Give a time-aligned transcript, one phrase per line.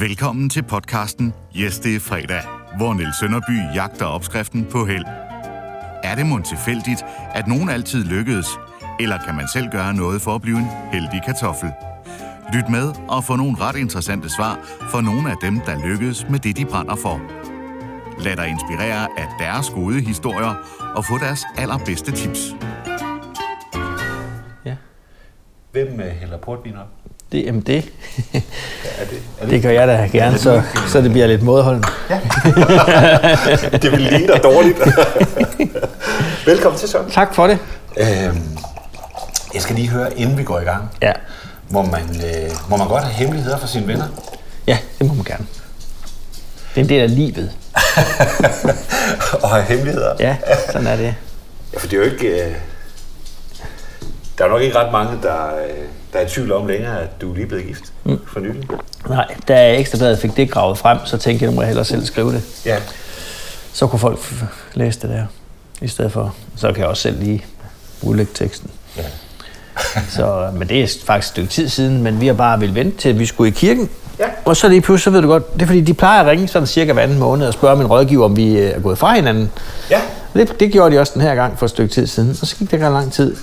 [0.00, 2.42] Velkommen til podcasten Yes, det er fredag,
[2.76, 5.04] hvor Niels Sønderby jagter opskriften på held.
[6.04, 7.02] Er det mon tilfældigt,
[7.34, 8.46] at nogen altid lykkedes,
[9.00, 11.70] eller kan man selv gøre noget for at blive en heldig kartoffel?
[12.54, 14.54] Lyt med og få nogle ret interessante svar
[14.90, 17.20] fra nogle af dem, der lykkedes med det, de brænder for.
[18.22, 20.54] Lad dig inspirere af deres gode historier
[20.96, 22.54] og få deres allerbedste tips.
[24.64, 24.76] Ja.
[25.72, 26.95] Hvem øh, hælder portvin op?
[27.32, 27.76] Det, jamen det,
[28.34, 28.40] Er
[29.10, 31.84] det, er det gør jeg da gerne, så, så det bliver lidt modholden.
[33.82, 34.78] det vil ligne dig dårligt.
[36.46, 37.10] Velkommen til, Søren.
[37.10, 37.58] Tak for det.
[37.96, 38.58] Øhm,
[39.54, 40.90] jeg skal lige høre, inden vi går i gang.
[41.02, 41.12] Ja,
[41.70, 44.06] Må man, øh, må man godt have hemmeligheder for sine venner?
[44.66, 45.46] ja det må man gerne.
[46.74, 47.52] Det er en del af livet.
[49.42, 50.14] Og have hemmeligheder?
[50.20, 50.36] Ja,
[50.72, 51.14] sådan er det.
[51.72, 52.26] ja for det er jo ikke...
[52.44, 52.54] Øh,
[54.38, 55.84] der er nok ikke ret mange, der, øh,
[56.16, 58.18] der er i tvivl om længere, at du er lige blevet gift mm.
[58.32, 58.68] for nylig.
[59.08, 62.32] Nej, da Ekstrabladet fik det gravet frem, så tænkte jeg, må jeg hellere selv skrive
[62.32, 62.42] det.
[62.64, 62.76] Ja.
[63.72, 64.18] Så kunne folk
[64.74, 65.24] læse det der,
[65.80, 66.34] i stedet for.
[66.56, 67.44] Så kan jeg også selv lige
[68.02, 68.70] udlægge teksten.
[68.96, 69.02] ja.
[70.16, 72.98] Så, men det er faktisk et stykke tid siden, men vi har bare vil vente
[72.98, 73.90] til, at vi skulle i kirken.
[74.18, 74.24] Ja.
[74.44, 76.48] Og så lige pludselig, så ved du godt, det er fordi, de plejer at ringe
[76.48, 79.14] sådan cirka hver anden måned og spørge min rådgiver, om vi øh, er gået fra
[79.14, 79.50] hinanden.
[79.90, 80.00] Ja.
[80.34, 82.56] Det, det gjorde de også den her gang for et stykke tid siden, og så
[82.56, 83.36] gik det ikke lang tid.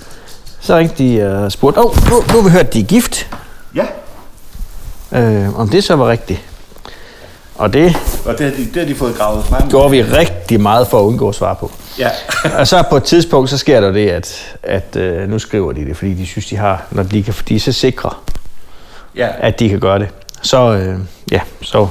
[0.64, 3.30] Så ringte de og spurgte, åh, oh, nu, nu har vi hørt, de er gift,
[3.74, 3.86] Ja.
[5.20, 6.40] øh, om det så var rigtigt.
[7.54, 9.68] Og det Og det har, de, det har de fået gravet frem.
[9.70, 11.70] gjorde vi rigtig meget for at undgå at svare på.
[11.98, 12.10] Ja.
[12.58, 15.84] Og så på et tidspunkt, så sker der det, at, at øh, nu skriver de
[15.84, 18.10] det, fordi de synes, de har, når de, kan, de er så sikre,
[19.16, 19.28] ja.
[19.38, 20.08] at de kan gøre det.
[20.42, 20.98] Så, øh,
[21.30, 21.88] ja, så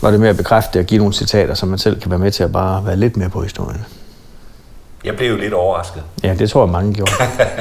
[0.00, 2.30] var det med at bekræfte og give nogle citater, så man selv kan være med
[2.30, 3.84] til at bare være lidt mere på historien.
[5.04, 6.02] Jeg blev jo lidt overrasket.
[6.22, 7.12] Ja, det tror jeg mange gjorde.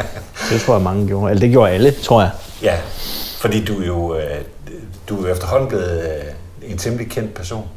[0.51, 1.29] Det tror jeg mange gjorde.
[1.31, 2.31] Eller det gjorde alle, tror jeg.
[2.61, 2.77] Ja,
[3.39, 4.41] fordi du er jo, øh,
[5.09, 6.01] du er jo efterhånden blevet
[6.63, 7.67] øh, en temmelig kendt person.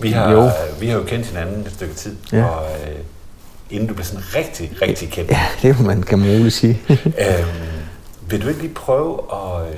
[0.00, 0.50] Vi har, Jo.
[0.80, 2.44] vi har jo kendt hinanden et stykke tid, Ja.
[2.44, 2.94] og øh,
[3.70, 5.30] inden du blev sådan rigtig, rigtig kendt.
[5.30, 6.80] Ja, det må man kan man roligt sige.
[7.04, 7.46] Øhm,
[8.28, 9.72] vil du ikke lige prøve at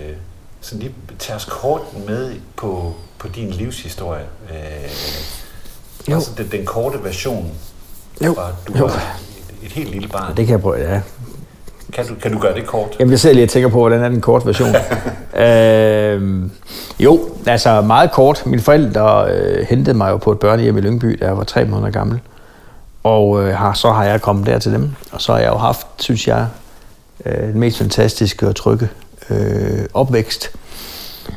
[0.60, 4.24] sådan lige tage os kort med på, på din livshistorie?
[4.50, 4.56] Øh,
[6.10, 6.14] Jo.
[6.14, 7.50] Altså den, den korte version,
[8.24, 8.34] Jo.
[8.34, 8.86] fra du Jo.
[8.86, 8.92] et,
[9.62, 10.36] et helt lille barn.
[10.36, 11.00] det kan jeg prøve, ja.
[11.92, 12.96] Kan, du, kan du gøre det kort?
[13.00, 14.74] Jamen, jeg sidder lige og tænker på, hvordan er den kort version.
[15.46, 16.50] øhm,
[16.98, 18.46] jo, altså meget kort.
[18.46, 21.64] Mine forældre øh, hentede mig jo på et børnehjem i Lyngby, da jeg var tre
[21.64, 22.20] måneder gammel.
[23.02, 24.90] Og øh, har, så har jeg kommet der til dem.
[25.12, 26.46] Og så har jeg jo haft, synes jeg,
[27.26, 28.88] øh, den mest fantastiske og trygge
[29.30, 30.50] øh, opvækst.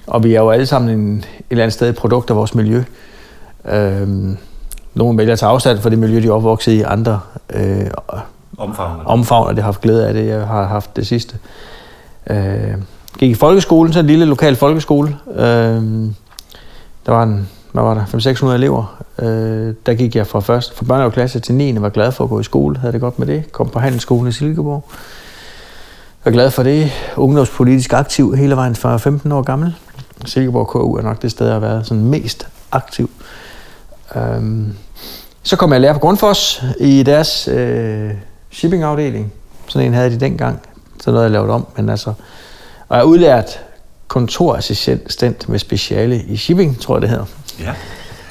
[0.08, 2.56] Og vi er jo alle sammen en, et eller andet sted et produkt af vores
[2.56, 2.84] miljø.
[3.66, 4.38] Øhm,
[4.94, 6.82] nogle vælger at tage afstand fra det miljø, de er opvokset i.
[6.82, 7.20] Andre
[7.54, 7.88] øh,
[8.58, 9.06] Omfavnet.
[9.06, 11.38] omfavner det, har haft glæde af det, jeg har haft det sidste.
[12.30, 12.74] Øh,
[13.18, 15.18] gik i folkeskolen, så en lille lokal folkeskole.
[15.36, 15.84] Øh,
[17.06, 19.04] der var en, hvad var der, 500-600 elever.
[19.20, 21.82] Øh, der gik jeg fra, først, fra børnehaveklasse til 9.
[21.82, 23.52] var glad for at gå i skole, havde det godt med det.
[23.52, 24.84] Kom på handelsskolen i Silkeborg.
[26.24, 26.92] Var glad for det.
[27.18, 29.76] Ungdomspolitisk aktiv hele vejen fra 15 år gammel.
[30.26, 33.10] Silkeborg KU er nok det sted, jeg har været sådan mest aktiv.
[34.16, 34.76] Øhm,
[35.44, 38.12] så kom jeg at lære på Grundfos i deres øh,
[38.52, 39.34] shippingafdeling.
[39.68, 40.62] Sådan en havde de dengang.
[41.02, 41.68] Så noget jeg lavet om.
[41.76, 42.14] Men altså,
[42.90, 43.60] og jeg er udlært
[44.08, 47.26] kontorassistent med speciale i shipping, tror jeg det hedder.
[47.60, 47.74] Ja.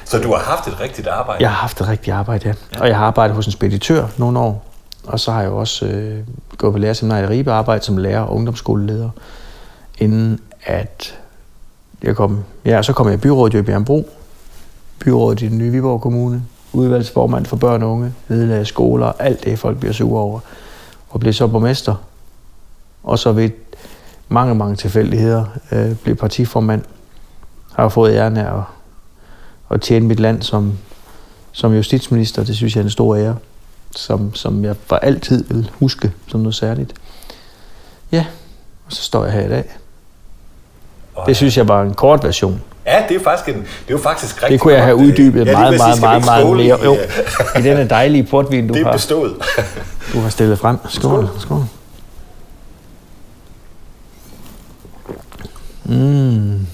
[0.05, 1.41] Så du har haft et rigtigt arbejde?
[1.41, 2.79] Jeg har haft et rigtigt arbejde, ja.
[2.79, 4.65] Og jeg har arbejdet hos en speditør nogle år.
[5.07, 6.19] Og så har jeg jo også øh,
[6.57, 9.09] gået på lærerseminariet i Ribe arbejdet som lærer og ungdomsskoleleder.
[9.97, 11.19] Inden at
[12.03, 14.09] jeg kom, ja, så kom jeg i byrådet jo i Bjergbro.
[14.99, 16.43] Byrådet i den nye Viborg Kommune.
[16.73, 18.13] Udvalgsformand for børn og unge.
[18.27, 19.11] nedlagde skoler.
[19.19, 20.39] Alt det, folk bliver sure over.
[21.09, 21.95] Og blev så borgmester.
[23.03, 23.49] Og så ved
[24.29, 26.81] mange, mange tilfældigheder øh, blev partiformand.
[27.73, 28.63] Har jo fået æren af at,
[29.69, 30.77] at tjene mit land som,
[31.51, 32.43] som justitsminister.
[32.43, 33.35] Det synes jeg er en stor ære,
[33.95, 36.93] som, som jeg for altid vil huske som noget særligt.
[38.11, 38.25] Ja,
[38.85, 39.75] og så står jeg her i dag.
[41.25, 42.61] Det synes jeg var en kort version.
[42.85, 45.45] Ja, det er faktisk, en, det er jo faktisk rigtig Det kunne jeg have uddybet
[45.47, 46.65] ja, meget, meget, meget, meget mere.
[46.65, 46.95] i, Jo,
[47.55, 49.33] øh, i denne dejlige portvin, du Det er har, bestået.
[50.13, 50.77] du har stillet frem.
[50.89, 51.29] Skål.
[51.39, 51.63] Skål.
[55.85, 56.67] Mm,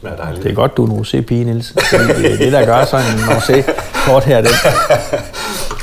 [0.00, 0.42] smager dejligt.
[0.44, 1.72] det er godt, du er en rosé-pige, Niels.
[1.90, 4.36] Det er det, der gør sådan en rosé-kort her.
[4.40, 4.50] Den.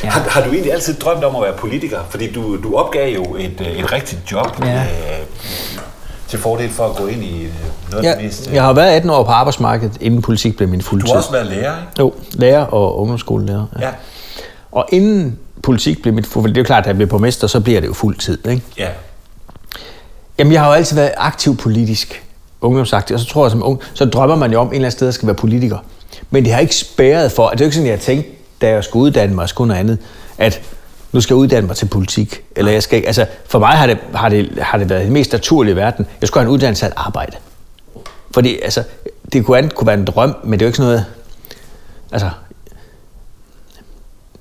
[0.04, 0.10] Ja.
[0.10, 2.00] Har, har du egentlig altid drømt om at være politiker?
[2.10, 4.74] Fordi du, du opgav jo et, øh, et rigtigt job Ja.
[4.76, 4.80] øh,
[6.28, 7.52] til fordel for at gå ind i øh,
[7.92, 8.42] noget af det mest...
[8.46, 11.10] Jeg, øh, jeg har været 18 år på arbejdsmarkedet, inden politik blev min Du fuldtid.
[11.10, 11.92] har også været lærer, ikke?
[12.00, 13.66] Jo, lærer og ungdomsskolelærer.
[13.82, 13.90] Ja.
[14.72, 17.60] Og inden politik blev mit fuldtid, det er jo klart, at jeg blev borgmester, så
[17.60, 18.48] bliver det jo fuldtid.
[18.48, 18.62] Ikke?
[18.78, 18.88] Ja.
[20.40, 22.24] Jamen, jeg har jo altid været aktiv politisk.
[22.62, 24.92] ungdomsagtigt, og så tror jeg som ung, så drømmer man jo om en eller anden
[24.92, 25.78] sted, at skal være politiker.
[26.32, 28.30] Men det har ikke spærret for, at det er jo ikke sådan, jeg tænkte,
[28.62, 29.98] da jeg skulle uddanne mig og skulle noget andet,
[30.38, 30.62] at
[31.12, 32.44] nu skal jeg uddanne mig til politik.
[32.56, 35.12] Eller jeg skal ikke, altså for mig har det, har det, har det været det
[35.12, 36.06] mest naturlige i verden.
[36.22, 37.38] Jeg skulle have en uddannelse af et arbejde.
[38.32, 38.84] Fordi altså,
[39.34, 41.06] det kunne, andet kunne være en drøm, men det er jo ikke sådan noget...
[42.12, 42.30] Altså,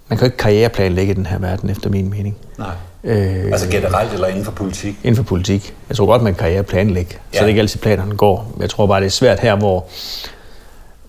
[0.09, 2.37] man kan jo ikke karriereplanlægge i den her verden, efter min mening.
[2.59, 2.75] Nej.
[3.05, 4.97] Øh, altså generelt eller inden for politik?
[5.03, 5.75] Inden for politik.
[5.89, 7.39] Jeg tror godt, man kan karriereplanlægge, ja.
[7.39, 8.53] så det er ikke altid planerne går.
[8.61, 9.87] Jeg tror bare, det er svært her, hvor,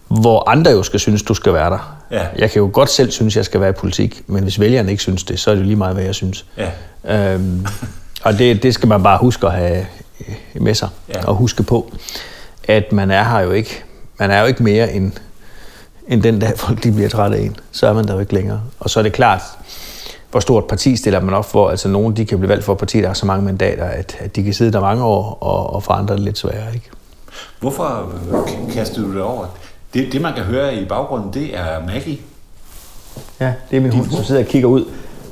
[0.07, 1.97] hvor andre jo skal synes, du skal være der.
[2.11, 2.25] Ja.
[2.37, 5.03] Jeg kan jo godt selv synes, jeg skal være i politik, men hvis vælgerne ikke
[5.03, 6.45] synes det, så er det jo lige meget, hvad jeg synes.
[6.57, 7.33] Ja.
[7.33, 7.65] Øhm,
[8.23, 9.85] og det, det skal man bare huske at have
[10.53, 11.25] med sig, ja.
[11.25, 11.93] og huske på,
[12.67, 13.83] at man er her jo ikke,
[14.19, 15.11] man er jo ikke mere end,
[16.07, 17.55] end den der folk de bliver trætte af en.
[17.71, 18.61] Så er man der jo ikke længere.
[18.79, 19.41] Og så er det klart,
[20.31, 21.69] hvor stort parti stiller man op for.
[21.69, 24.17] Altså nogen, de kan blive valgt for et parti, der har så mange mandater, at,
[24.19, 26.73] at de kan sidde der mange år, og, og forandre det lidt sværere.
[26.73, 26.89] Ikke?
[27.59, 28.13] Hvorfor
[28.73, 29.45] kaster du det over?
[29.93, 32.17] Det, det, man kan høre i baggrunden, det er Maggie.
[33.39, 34.85] Ja, det er min hund, som sidder og kigger ud,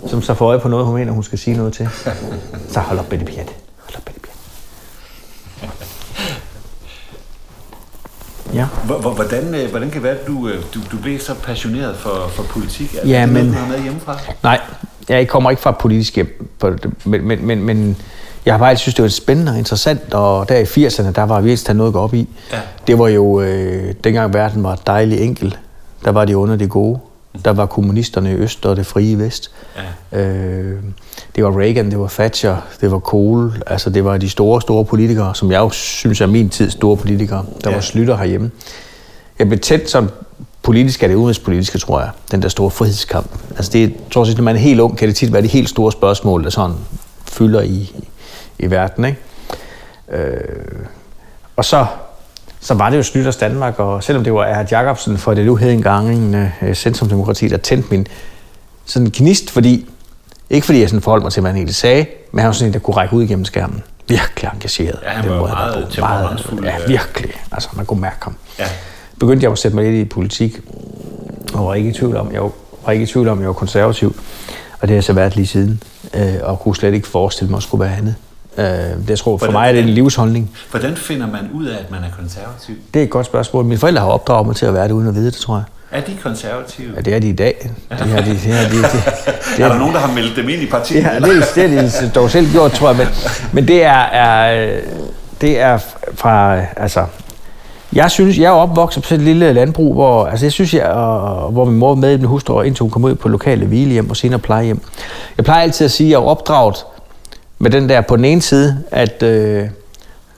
[0.08, 1.90] som så får øje på noget, hun mener, hun skal sige noget til.
[2.74, 3.56] Så hold op, Betty Piat.
[3.78, 4.36] Hold op, Betty Piat.
[8.54, 8.66] Ja.
[8.86, 12.28] Hvordan, øh, hvordan kan det være, at du, øh, du, du blev så passioneret for,
[12.30, 12.96] for politik?
[12.96, 14.18] Er ja, det men, noget, du har med hjemmefra?
[14.44, 14.62] Nej,
[15.10, 16.50] jeg kommer ikke fra politisk hjem,
[17.04, 17.98] men, men, men, men
[18.46, 21.24] jeg har bare altid synes, det var spændende og interessant, og der i 80'erne, der
[21.24, 22.28] var virkelig noget at gå op i.
[22.52, 22.60] Ja.
[22.88, 25.58] Det var jo, øh, dengang verden var dejlig enkel,
[26.06, 27.00] der var de under det gode.
[27.46, 29.52] Der var kommunisterne i øst og det frie vest.
[30.12, 30.20] Ja.
[30.20, 30.84] Øh,
[31.36, 33.64] det var Reagan, det var Thatcher, det var Kohl.
[33.68, 36.98] Altså det var de store, store politikere, som jeg jo synes er min tids store
[36.98, 37.46] politikere.
[37.64, 37.76] Der ja.
[37.76, 38.52] var Slytter herhjemme.
[39.40, 40.10] Jeg blev tæt som
[40.62, 42.10] politisk er det udenrigspolitiske, tror jeg.
[42.32, 43.30] Den der store frihedskamp.
[43.50, 45.48] Altså det, jeg tror jeg, når man er helt ung, kan det tit være de
[45.48, 46.76] helt store spørgsmål, der sådan
[47.26, 47.96] fylder i,
[48.60, 49.06] i verden.
[49.06, 49.20] Ikke?
[50.12, 50.40] Øh,
[51.56, 51.86] og så,
[52.60, 55.56] så var det jo Slytters Danmark, og selvom det var Erhard Jacobsen for det nu
[55.56, 58.08] hed engang en uh, centrumdemokrati, der tændte min
[58.86, 59.90] sådan gnist, fordi,
[60.50, 62.70] ikke fordi jeg sådan forholdt mig til, hvad han egentlig sagde, men han var sådan
[62.70, 63.84] en, der kunne række ud igennem skærmen.
[64.08, 65.00] Virkelig engageret.
[65.04, 66.66] Ja, han var måde, meget temperamentsfuld.
[66.66, 67.32] Ja, virkelig.
[67.52, 68.36] Altså, man kunne mærke ham.
[68.60, 68.66] Ja.
[69.20, 70.60] Begyndte jeg at sætte mig lidt i politik,
[71.54, 72.52] og var ikke i tvivl om, jeg var,
[72.86, 74.16] var ikke i tvivl om, jeg var konservativ.
[74.80, 77.58] Og det har jeg så været lige siden, øh, og kunne slet ikke forestille mig
[77.58, 78.16] at skulle være andet.
[78.58, 80.52] Øh, det tror, for mig er det en livsholdning.
[80.72, 82.76] Hvordan finder man ud af, at man er konservativ?
[82.94, 83.66] Det er et godt spørgsmål.
[83.66, 85.64] Mine forældre har opdraget mig til at være det, uden at vide det, tror jeg.
[85.92, 86.92] Er de konservative?
[86.96, 87.70] Ja, det er de i dag.
[87.90, 88.82] De har, de, de, de, de, de,
[89.58, 91.04] de, er der nogen, der har meldt dem ind i partiet?
[91.04, 92.98] Ja, det, det er de dog selv gjort, tror jeg.
[92.98, 93.08] Men,
[93.52, 94.80] men det er, er,
[95.42, 95.78] det er
[96.16, 97.06] fra, altså,
[97.94, 100.92] jeg synes, jeg er opvokset på sådan et lille landbrug, hvor, altså jeg synes, jeg,
[101.52, 104.10] hvor min mor var med i min hustru, indtil hun kom ud på lokale hvilehjem
[104.10, 104.82] og senere plejehjem.
[105.38, 106.76] Jeg plejer altid at sige, at jeg er opdraget
[107.60, 109.68] med den der på den ene side, at øh,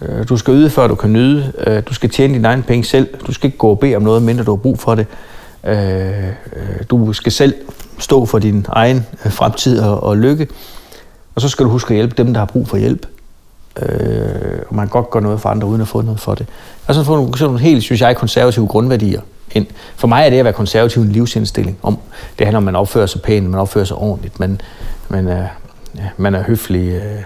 [0.02, 1.54] øh, du skal yde, før du kan nyde.
[1.68, 3.08] Øh, du skal tjene dine egne penge selv.
[3.28, 5.06] Du skal ikke gå og bede om noget, mindre du har brug for det.
[5.64, 6.34] Øh, øh
[6.90, 7.56] du skal selv
[8.00, 10.48] stå for din egen øh, fremtid og, og lykke.
[11.36, 13.06] Og så skal du huske at hjælpe dem, der har brug for hjælp.
[13.82, 16.46] Øh, og man kan godt gøre noget for andre, uden at få noget for det.
[16.88, 19.22] Og så få nogle, sådan nogle helt, synes jeg, konservative grundværdier
[19.52, 19.66] ind.
[19.96, 21.78] For mig er det at være konservativ en livsindstilling.
[21.84, 21.98] Om,
[22.40, 24.62] det handler om, at man opfører sig pænt, man opfører sig ordentligt, man,
[25.10, 25.48] man, er,
[25.98, 27.24] ja, man er høflig, øh,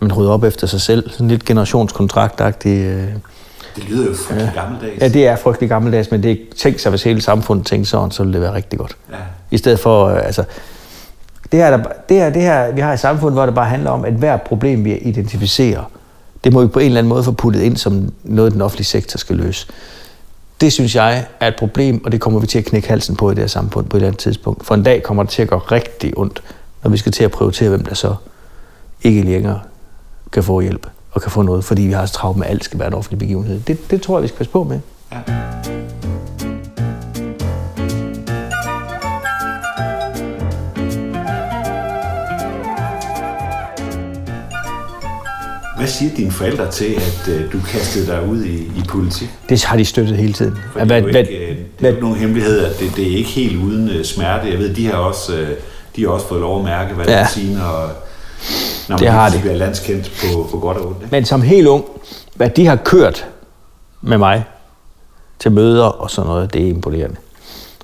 [0.00, 1.10] man rydder op efter sig selv.
[1.10, 2.86] Sådan lidt generationskontraktagtigt.
[2.86, 3.08] Øh,
[3.76, 4.60] det lyder jo frygtelig ja.
[4.60, 5.00] gammeldags.
[5.00, 8.10] Ja, det er frygtelig gammeldags, men det er tænkt sig, hvis hele samfundet tænker sådan,
[8.10, 8.96] så vil det være rigtig godt.
[9.10, 9.16] Ja.
[9.50, 10.44] I stedet for, øh, altså,
[11.52, 13.90] det her, der, det, her, det her, vi har i samfundet, hvor det bare handler
[13.90, 15.90] om, at hver problem, vi identificerer,
[16.44, 18.86] det må vi på en eller anden måde få puttet ind som noget, den offentlige
[18.86, 19.66] sektor skal løse.
[20.60, 23.30] Det synes jeg er et problem, og det kommer vi til at knække halsen på
[23.30, 24.66] i det her samfund på et eller andet tidspunkt.
[24.66, 26.42] For en dag kommer det til at gå rigtig ondt,
[26.84, 28.14] når vi skal til at prioritere, hvem der så
[29.02, 29.60] ikke længere
[30.32, 32.64] kan få hjælp og kan få noget, fordi vi har så travlt med, at alt
[32.64, 33.60] skal være en offentlig begivenhed.
[33.60, 34.80] Det, det tror jeg, vi skal passe på med.
[35.12, 35.18] Ja.
[45.76, 49.28] Hvad siger dine forældre til, at uh, du kastede dig ud i, i politik?
[49.48, 50.56] Det har de støttet hele tiden.
[50.72, 53.16] For det er jo ikke, øh, det er jo nogen hemmelighed, at det, det er
[53.16, 54.50] ikke helt uden uh, smerte.
[54.50, 55.48] Jeg ved, de har også, uh,
[55.96, 57.20] de har også fået lov at mærke, hvad ja.
[57.20, 57.88] det siger, og
[58.88, 59.40] når man det har de.
[59.40, 61.02] bliver landskendt på, på godt og ondt.
[61.02, 61.08] Ikke?
[61.10, 61.84] Men som helt ung,
[62.34, 63.26] hvad de har kørt
[64.00, 64.44] med mig
[65.38, 67.16] til møder og sådan noget, det er imponerende.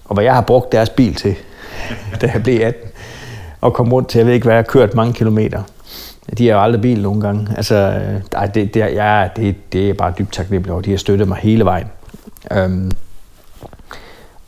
[0.04, 1.34] Og hvad jeg har brugt deres bil til,
[2.20, 2.90] da jeg blev 18,
[3.60, 5.62] og kom rundt til, jeg ved ikke hvad, jeg har kørt mange kilometer.
[6.38, 7.48] De har jo aldrig bil nogle gange.
[7.56, 7.74] Altså,
[8.32, 10.82] ej, det, det, ja, det, det er bare dybt taknemmelig over.
[10.82, 11.86] De har støttet mig hele vejen.
[12.52, 12.92] Øhm,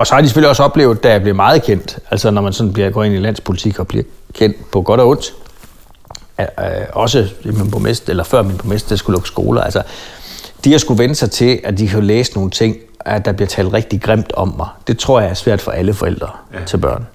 [0.02, 2.52] og så har de selvfølgelig også oplevet, da jeg blev meget kendt, altså når man
[2.52, 5.34] sådan bliver, går ind i landspolitik og bliver kendt på godt og ondt,
[6.40, 6.46] øh,
[6.92, 9.82] også min borgmester, eller før min borgmester skulle lukke skoler, altså
[10.64, 13.48] de har skulle vende sig til, at de kan læse nogle ting, at der bliver
[13.48, 14.68] talt rigtig grimt om mig.
[14.86, 16.64] Det tror jeg er svært for alle forældre ja.
[16.66, 17.06] til børn.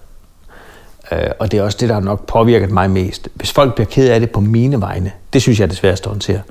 [1.11, 3.29] Uh, og det er også det, der har nok påvirket mig mest.
[3.33, 6.07] Hvis folk bliver ked af det på mine vegne, det synes jeg er det sværeste
[6.07, 6.41] at håndtere.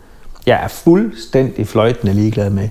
[0.47, 2.69] Jeg er fuldstændig fløjtende ligeglad med,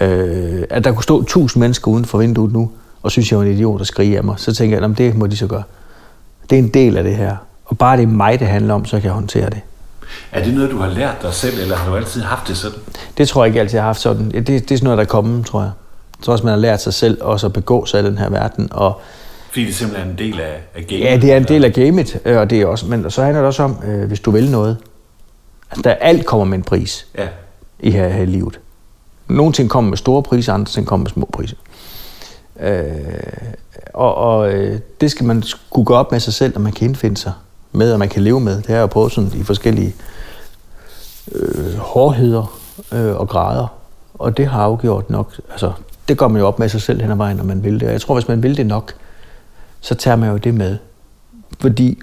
[0.00, 2.70] uh, at der kunne stå tusind mennesker uden for vinduet nu,
[3.06, 4.34] og synes, jeg var en idiot at skrige af mig.
[4.38, 5.62] Så tænker jeg, at det må de så gøre.
[6.50, 7.36] Det er en del af det her.
[7.64, 9.60] Og bare det er mig, det handler om, så kan jeg håndtere det.
[10.32, 12.78] Er det noget, du har lært dig selv, eller har du altid haft det sådan?
[13.18, 14.30] Det tror jeg ikke altid, jeg har haft sådan.
[14.30, 15.70] Det, det er sådan noget, der er kommet, tror jeg.
[16.18, 18.28] Jeg tror også, man har lært sig selv også at begå sig i den her
[18.28, 18.68] verden.
[18.70, 19.00] Og
[19.50, 21.04] fordi det er simpelthen en del af, af gamet?
[21.04, 23.40] Ja, det er en del af gamet, øh, og det er også, men så handler
[23.40, 24.76] det også om, øh, hvis du vil noget.
[25.70, 27.28] Altså, der alt kommer med en pris ja.
[27.80, 28.60] i her, her i livet.
[29.28, 31.56] Nogle ting kommer med store priser, andre ting kommer med små priser.
[32.60, 32.92] Øh,
[33.94, 36.88] og og øh, det skal man kunne gå op med sig selv, og man kan
[36.88, 37.32] indfinde sig
[37.72, 38.62] med, og man kan leve med.
[38.62, 39.94] Det er jo på sådan i forskellige
[41.32, 42.58] øh, hårdheder
[42.92, 43.66] øh, og grader.
[44.14, 45.40] Og det har afgjort nok.
[45.50, 45.72] Altså,
[46.08, 47.82] det går man jo op med sig selv hen ad vejen, når man vil det.
[47.82, 48.92] Og jeg tror, hvis man vil det nok,
[49.80, 50.78] så tager man jo det med.
[51.60, 51.98] Fordi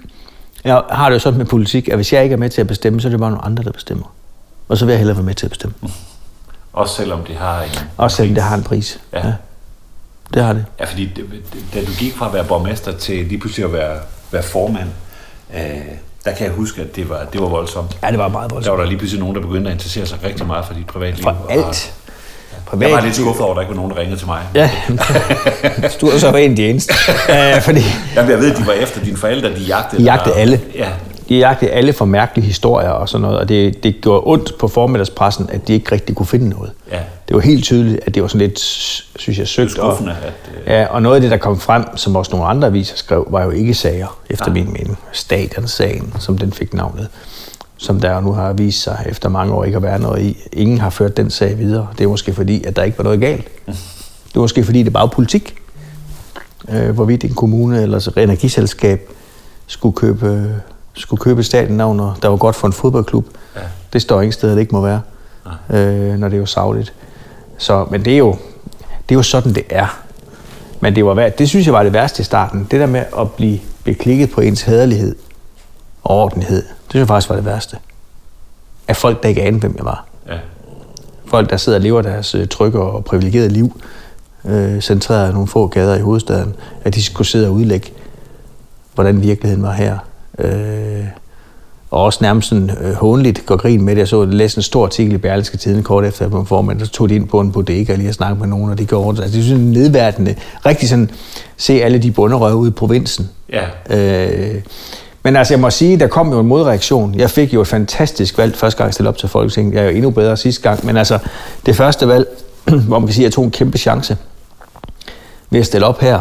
[0.64, 2.66] jeg har det jo sådan med politik, at hvis jeg ikke er med til at
[2.66, 4.14] bestemme, så er det bare nogle andre, der bestemmer.
[4.68, 5.74] Og så vil jeg hellere være med til at bestemme.
[6.72, 9.00] Også selvom det har en Også selvom det har en pris.
[9.12, 9.26] Ja.
[9.26, 9.32] ja.
[10.34, 10.64] Det har det.
[10.80, 11.10] Ja, fordi
[11.74, 13.96] da du gik fra at være borgmester til lige pludselig at være,
[14.32, 14.88] være formand,
[15.54, 15.60] øh,
[16.24, 17.98] der kan jeg huske, at det var, det var voldsomt.
[18.02, 18.64] Ja, det var meget voldsomt.
[18.64, 20.86] Der var der lige pludselig nogen, der begyndte at interessere sig rigtig meget for dit
[20.86, 21.22] privatliv.
[21.22, 21.94] For alt.
[22.66, 22.88] Privat.
[22.88, 24.42] Jeg var lidt skuffet over, at der ikke var nogen, der ringede til mig.
[24.54, 24.70] Ja,
[26.00, 26.94] du er så en af de eneste.
[27.28, 27.80] uh, fordi...
[28.16, 30.60] Jamen, jeg ved, at de var efter dine forældre, de jagtede De jagtede alle.
[30.74, 30.88] Ja.
[31.28, 34.68] De jagtede alle for mærkelige historier og sådan noget, og det, det gjorde ondt på
[34.68, 36.72] formiddagspressen, at de ikke rigtig kunne finde noget.
[36.92, 36.98] Ja.
[37.28, 38.60] Det var helt tydeligt, at det var sådan lidt,
[39.16, 39.78] synes jeg, søgt.
[39.78, 40.66] Og, at, øh...
[40.66, 43.44] ja, og noget af det, der kom frem, som også nogle andre aviser skrev, var
[43.44, 44.52] jo ikke sager, efter ja.
[44.52, 44.98] min mening.
[45.12, 47.08] Stadionsagen, som den fik navnet
[47.76, 50.38] som der nu har vist sig efter mange år ikke at være noget i.
[50.52, 51.88] Ingen har ført den sag videre.
[51.98, 53.48] Det er måske fordi, at der ikke var noget galt.
[54.28, 55.54] Det er måske fordi, det bare var politik.
[56.68, 59.10] Øh, hvorvidt en kommune eller et energiselskab
[59.66, 60.54] skulle købe,
[60.94, 63.26] skulle købe staten navn, der var godt for en fodboldklub.
[63.56, 63.60] Ja.
[63.92, 65.00] Det står ingen sted, at det ikke må være,
[65.70, 66.92] øh, når det er jo savligt.
[67.58, 68.36] Så, men det er, jo,
[69.08, 70.00] det er jo sådan, det er.
[70.80, 72.66] Men det, var, det synes jeg var det værste i starten.
[72.70, 75.16] Det der med at blive beklikket på ens hederlighed
[76.02, 77.78] og ordentlighed, det synes jeg faktisk var det værste.
[78.88, 80.06] Af folk, der ikke anede, hvem jeg var.
[80.28, 80.38] Ja.
[81.26, 83.80] Folk, der sidder og lever deres øh, trygge og privilegerede liv,
[84.44, 87.92] øh, centreret af nogle få gader i hovedstaden, at de skulle sidde og udlægge,
[88.94, 89.98] hvordan virkeligheden var her.
[90.38, 91.04] Øh,
[91.94, 94.00] og også nærmest sådan øh, hånligt går grin med det.
[94.00, 97.08] Jeg så læste en stor artikel i Berlingske Tiden kort efter, man formand, så tog
[97.08, 99.20] de ind på en bodega og lige at snakke med nogen, og de går rundt.
[99.20, 100.34] Altså, det er sådan nedværdende.
[100.66, 101.10] Rigtig sådan,
[101.56, 103.30] se alle de bunderøve ude i provinsen.
[103.52, 103.64] Ja.
[103.90, 104.62] Øh,
[105.22, 107.14] men altså, jeg må sige, der kom jo en modreaktion.
[107.14, 109.74] Jeg fik jo et fantastisk valg første gang, jeg stillede op til Folketinget.
[109.74, 110.86] Jeg er jo endnu bedre sidste gang.
[110.86, 111.18] Men altså,
[111.66, 112.26] det første valg,
[112.88, 114.16] hvor man kan sige, at jeg tog en kæmpe chance
[115.50, 116.20] ved at stille op her.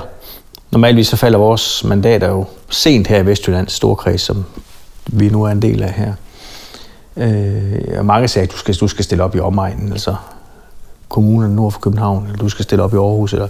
[0.71, 4.45] Normalvis så falder vores mandater jo sent her i Vestjyllands storkreds, som
[5.05, 6.13] vi nu er en del af her.
[7.17, 10.15] Øh, og mange sagde, at du skal, du skal stille op i omegnen, altså
[11.09, 13.33] kommunen nord for København, eller du skal stille op i Aarhus.
[13.33, 13.47] Eller,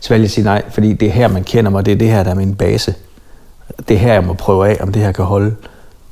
[0.00, 2.08] så valgte jeg sige nej, fordi det er her, man kender mig, det er det
[2.08, 2.94] her, der er min base
[3.88, 5.54] det her, jeg må prøve af, om det her kan holde.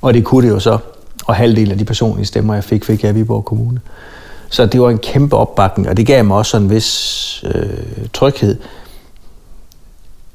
[0.03, 0.79] Og det kunne det jo så.
[1.27, 3.81] Og halvdelen af de personlige stemmer, jeg fik, fik jeg i Viborg Kommune.
[4.51, 7.69] Så det var en kæmpe opbakning, og det gav mig også sådan en vis øh,
[8.13, 8.59] tryghed.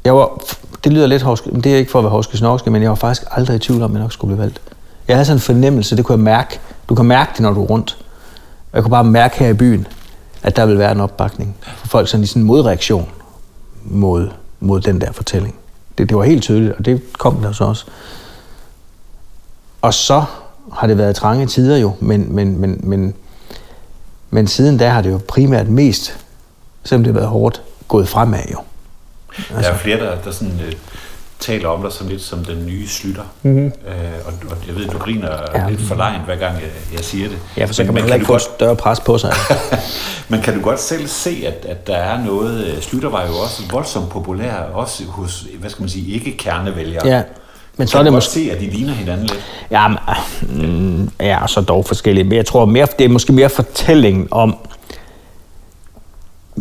[0.06, 0.42] Jeg var,
[0.84, 2.90] det lyder lidt hovske, men det er ikke for at være hovske snorske, men jeg
[2.90, 4.62] var faktisk aldrig i tvivl om, at jeg nok skulle blive valgt.
[5.08, 6.60] Jeg havde sådan en fornemmelse, det kunne jeg mærke.
[6.90, 7.98] Du kan mærke det, når du er rundt.
[8.74, 9.88] Jeg kunne bare mærke her i byen,
[10.44, 11.56] at der vil være en opbakning.
[11.62, 13.10] For folk sådan i sådan en modreaktion
[13.84, 15.56] mod, mod den der fortælling.
[15.98, 17.86] Det, det var helt tydeligt, og det kom der så også.
[19.82, 20.24] Og så
[20.74, 23.14] har det været trange tider jo, men, men, men, men,
[24.30, 26.26] men siden da har det jo primært mest,
[26.84, 28.60] selvom det har været hårdt, gået fremad jo.
[29.56, 29.72] Altså.
[29.72, 30.74] Der er flere, der, der sådan, uh,
[31.40, 33.24] taler om dig sådan lidt som den nye slutter.
[33.42, 33.66] Mm-hmm.
[33.66, 35.70] Uh, og, og jeg ved, du griner ja.
[35.70, 37.38] lidt for lejen, hver gang jeg, jeg siger det.
[37.58, 38.42] Ja, for så kan man heller ikke få godt...
[38.42, 39.34] større pres på sig.
[40.30, 42.68] men kan du godt selv se, at, at der er noget...
[42.68, 47.08] Øh, slutter var jo også voldsomt populær, også hos, hvad skal man sige, ikke-kernevælgere.
[47.08, 47.24] Ja.
[47.78, 49.46] Men så kan er det måske se, at de ligner hinanden lidt?
[49.72, 49.98] Ja, men,
[50.50, 52.24] mm, ja, så dog forskellige.
[52.24, 54.58] Men jeg tror, mere, det er måske mere fortællingen om,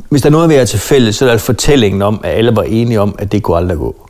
[0.09, 2.57] hvis der er noget, vi er til fælles, så er det fortællingen om, at alle
[2.57, 4.09] var enige om, at det kunne aldrig gå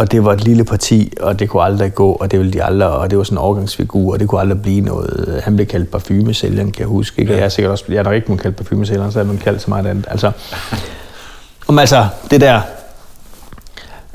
[0.00, 2.62] og det var et lille parti, og det kunne aldrig gå, og det ville de
[2.62, 5.40] aldrig, og det var sådan en overgangsfigur, og det kunne aldrig blive noget.
[5.44, 7.20] Han blev kaldt parfumesælgeren, kan jeg huske.
[7.20, 7.32] Ikke?
[7.32, 7.38] Ja.
[7.38, 9.70] Jeg er sikkert også, jeg er nok ikke kaldt parfumesælgeren, så er man kaldt så
[9.70, 10.06] meget andet.
[10.10, 10.32] Altså,
[11.68, 12.60] om altså det der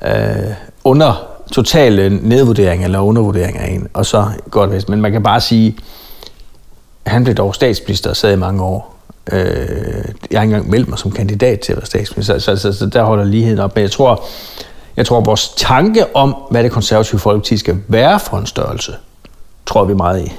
[0.05, 4.89] øh, under totale nedvurdering eller undervurdering af en, og så godt vist.
[4.89, 5.77] Men man kan bare sige,
[7.05, 8.94] Han blev dog statsminister og sad i mange år.
[9.31, 9.39] Øh,
[10.31, 12.85] jeg har ikke engang meldt mig som kandidat til at være statsminister, så, så, så
[12.85, 13.75] der holder ligheden op.
[13.75, 14.25] Men jeg tror,
[14.97, 18.95] jeg tror, vores tanke om, hvad det konservative folkeparti skal være for en størrelse,
[19.65, 20.31] tror vi meget i.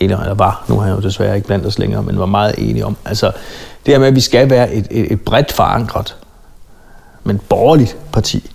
[0.00, 2.86] Eller var, nu har jeg jo desværre ikke blandt os længere, men var meget enige
[2.86, 2.96] om.
[3.04, 3.32] Altså,
[3.86, 6.16] det her med, at vi skal være et, et, et bredt forankret,
[7.24, 8.50] men borgerligt parti,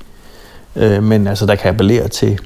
[0.75, 2.39] øh, men altså, der kan appellere til,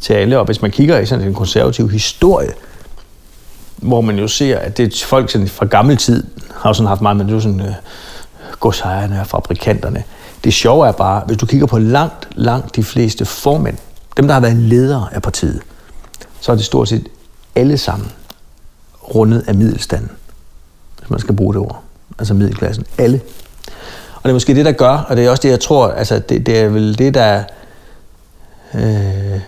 [0.00, 0.38] til alle.
[0.38, 2.52] Og hvis man kigger i sådan en konservativ historie,
[3.82, 6.88] hvor man jo ser, at det er folk sådan fra gammel tid, har jo sådan
[6.88, 7.74] haft meget, men det er sådan øh,
[8.60, 10.02] godsejerne og fabrikanterne.
[10.44, 13.76] Det sjove er bare, hvis du kigger på langt, langt de fleste formænd,
[14.16, 15.60] dem der har været ledere af partiet,
[16.40, 17.08] så er det stort set
[17.54, 18.12] alle sammen
[19.14, 20.10] rundet af middelstanden,
[20.98, 21.82] hvis man skal bruge det ord.
[22.18, 22.84] Altså middelklassen.
[22.98, 23.20] Alle.
[24.14, 26.18] Og det er måske det, der gør, og det er også det, jeg tror, altså
[26.18, 27.42] det, det er vel det, der...
[28.74, 29.40] Øh,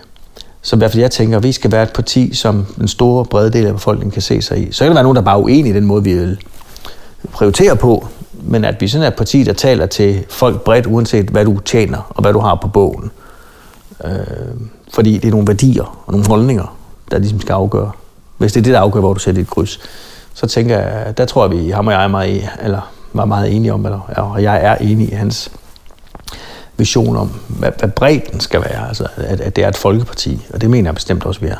[0.65, 3.53] som i hvert fald jeg tænker, vi skal være et parti, som en stor, brede
[3.53, 4.71] del af befolkningen kan se sig i.
[4.71, 6.37] Så kan der være nogen, der bare er uenige i den måde, vi vil
[7.31, 11.25] prioritere på, men at vi sådan er et parti, der taler til folk bredt, uanset
[11.25, 13.11] hvad du tjener og hvad du har på bogen.
[14.05, 14.11] Øh,
[14.93, 16.75] fordi det er nogle værdier og nogle holdninger,
[17.11, 17.91] der ligesom skal afgøre.
[18.37, 19.79] Hvis det er det, der afgør, hvor du sætter dit kryds,
[20.33, 23.25] så tænker jeg, der tror jeg, vi, ham og jeg er meget, e- eller var
[23.25, 25.51] meget enige om, eller, og jeg er enig i hans
[26.77, 30.61] vision om, hvad, hvad bredden skal være, altså at, at det er et folkeparti, og
[30.61, 31.57] det mener jeg bestemt også, vi er.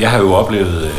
[0.00, 0.90] Jeg har jo oplevet øh,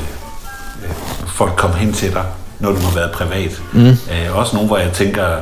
[1.27, 2.25] folk komme hen til dig,
[2.60, 3.62] når du har været privat.
[3.74, 3.88] Mm.
[3.88, 5.38] Øh, også nogle, hvor jeg tænker,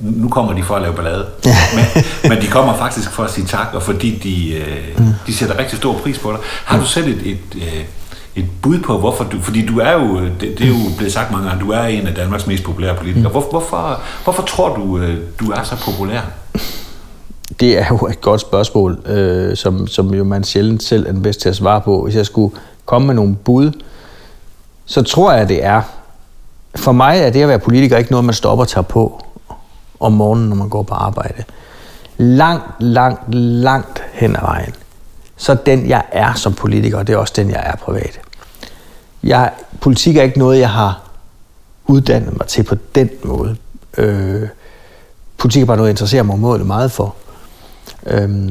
[0.00, 1.26] nu kommer de for at lave ballade.
[1.44, 5.12] men, men de kommer faktisk for at sige tak, og fordi de, øh, mm.
[5.26, 6.38] de sætter rigtig stor pris på dig.
[6.64, 7.84] Har du selv et, et, øh,
[8.36, 9.40] et bud på, hvorfor du...
[9.40, 12.06] Fordi du er jo, det, det er jo blevet sagt mange gange, du er en
[12.06, 13.28] af Danmarks mest populære politikere.
[13.28, 13.32] Mm.
[13.32, 16.20] Hvor, hvorfor, hvorfor tror du, øh, du er så populær?
[17.60, 21.22] Det er jo et godt spørgsmål, øh, som, som jo man sjældent selv er den
[21.22, 22.04] bedste til at svare på.
[22.04, 23.72] Hvis jeg skulle komme med nogle bud,
[24.86, 25.82] så tror jeg, det er...
[26.76, 29.24] For mig er det at være politiker ikke noget, man stopper og tager på
[30.00, 31.44] om morgenen, når man går på arbejde.
[32.18, 34.74] Langt, langt, langt hen ad vejen.
[35.36, 38.20] Så den, jeg er som politiker, det er også den, jeg er privat.
[39.22, 41.02] Jeg, politik er ikke noget, jeg har
[41.86, 43.56] uddannet mig til på den måde.
[43.96, 44.48] Øh,
[45.38, 47.14] politik er bare noget, jeg interesserer mig målet meget for.
[48.06, 48.50] Øh,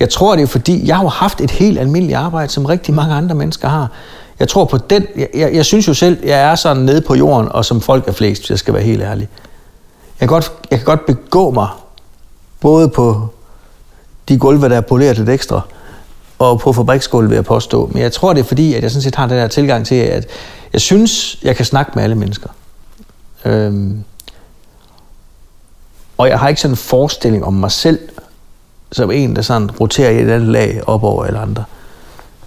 [0.00, 3.14] jeg tror, det er fordi, jeg har haft et helt almindeligt arbejde, som rigtig mange
[3.14, 3.90] andre mennesker har.
[4.38, 7.14] Jeg tror på den, jeg, jeg, jeg synes jo selv, jeg er sådan nede på
[7.14, 9.28] jorden, og som folk er flest, hvis jeg skal være helt ærlig.
[10.20, 11.68] Jeg kan godt, jeg kan godt begå mig,
[12.60, 13.28] både på
[14.28, 15.60] de gulve, der er poleret lidt ekstra,
[16.38, 17.90] og på fabriksgulvet vil jeg påstå.
[17.92, 19.94] Men jeg tror, det er fordi, at jeg sådan set har den der tilgang til,
[19.94, 20.26] at
[20.72, 22.48] jeg synes, jeg kan snakke med alle mennesker.
[23.44, 24.04] Øhm,
[26.18, 27.98] og jeg har ikke sådan en forestilling om mig selv,
[28.92, 31.64] som en, der sådan roterer i et andet lag op over eller andre.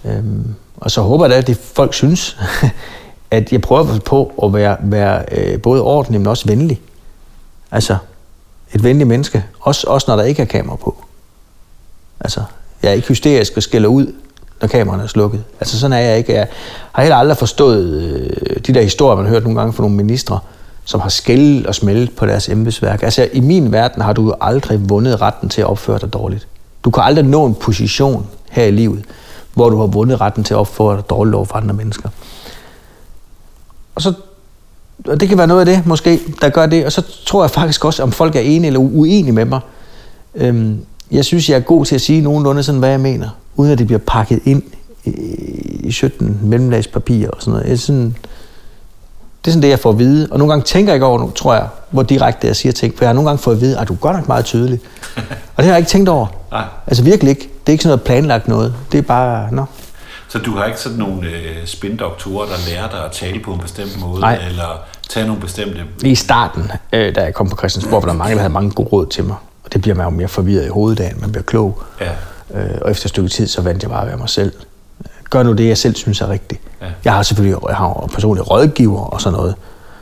[0.04, 2.38] Øhm, og så håber jeg, at det folk synes,
[3.30, 6.80] at jeg prøver på at være, være øh, både ordentlig, men også venlig.
[7.72, 7.96] Altså,
[8.74, 9.44] et venligt menneske.
[9.60, 11.04] Også, også når der ikke er kamera på.
[12.20, 12.42] Altså,
[12.82, 14.14] jeg er ikke hysterisk og skælder ud,
[14.60, 15.44] når kameraerne er slukket.
[15.60, 16.32] Altså, sådan er jeg ikke.
[16.32, 16.48] Jeg
[16.92, 19.96] har heller aldrig forstået øh, de der historier, man har hørt nogle gange fra nogle
[19.96, 20.38] ministre,
[20.84, 23.02] som har skældt og smeltet på deres embedsværk.
[23.02, 26.48] Altså, i min verden har du aldrig vundet retten til at opføre dig dårligt.
[26.84, 29.04] Du kan aldrig nå en position her i livet,
[29.54, 32.08] hvor du har vundet retten til at opføre dig dårligt over for andre mennesker.
[33.94, 34.12] Og så
[35.08, 36.86] og det kan være noget af det, måske, der gør det.
[36.86, 39.60] Og så tror jeg faktisk også, om folk er enige eller uenige med mig.
[40.34, 40.78] Øhm,
[41.10, 43.78] jeg synes, jeg er god til at sige nogenlunde sådan, hvad jeg mener, uden at
[43.78, 44.62] det bliver pakket ind
[45.04, 45.10] i,
[45.82, 47.68] i 17 mellemlagspapirer og sådan noget.
[47.68, 48.16] Jeg sådan,
[49.44, 50.28] det er sådan det, jeg får at vide.
[50.30, 52.94] Og nogle gange tænker jeg ikke over, nu, tror jeg, hvor direkte jeg siger ting.
[52.96, 54.80] For jeg har nogle gange fået at vide, at du er godt nok meget tydelig.
[55.56, 56.26] og det har jeg ikke tænkt over.
[56.50, 56.64] Nej.
[56.86, 57.40] Altså virkelig ikke.
[57.40, 58.74] Det er ikke sådan noget planlagt noget.
[58.92, 59.64] Det er bare, nå,
[60.32, 63.60] så du har ikke sådan nogle øh, spindoktorer, der lærer dig at tale på en
[63.60, 64.38] bestemt måde, Nej.
[64.48, 65.80] eller tage nogle bestemte...
[66.04, 68.88] I starten, øh, da jeg kom på Christiansborg, var der mange, der havde mange gode
[68.88, 69.36] råd til mig.
[69.64, 71.82] Og det bliver man jo mere forvirret i hoveddagen, man bliver klog.
[72.00, 72.10] Ja.
[72.60, 74.52] Øh, og efter et stykke tid, så vandt jeg bare at være mig selv.
[75.30, 76.60] Gør nu det, jeg selv synes er rigtigt.
[76.82, 76.86] Ja.
[77.04, 79.54] Jeg har selvfølgelig jeg har personlige rådgiver og sådan noget.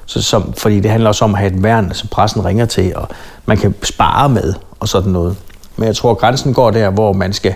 [0.06, 2.96] Så, som, fordi det handler også om at have et værn, som pressen ringer til,
[2.96, 3.08] og
[3.46, 5.36] man kan spare med og sådan noget.
[5.76, 7.54] Men jeg tror, at grænsen går der, hvor man skal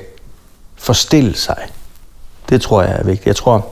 [0.77, 1.57] forstille sig
[2.49, 3.27] det tror jeg er vigtigt.
[3.27, 3.67] Jeg tror,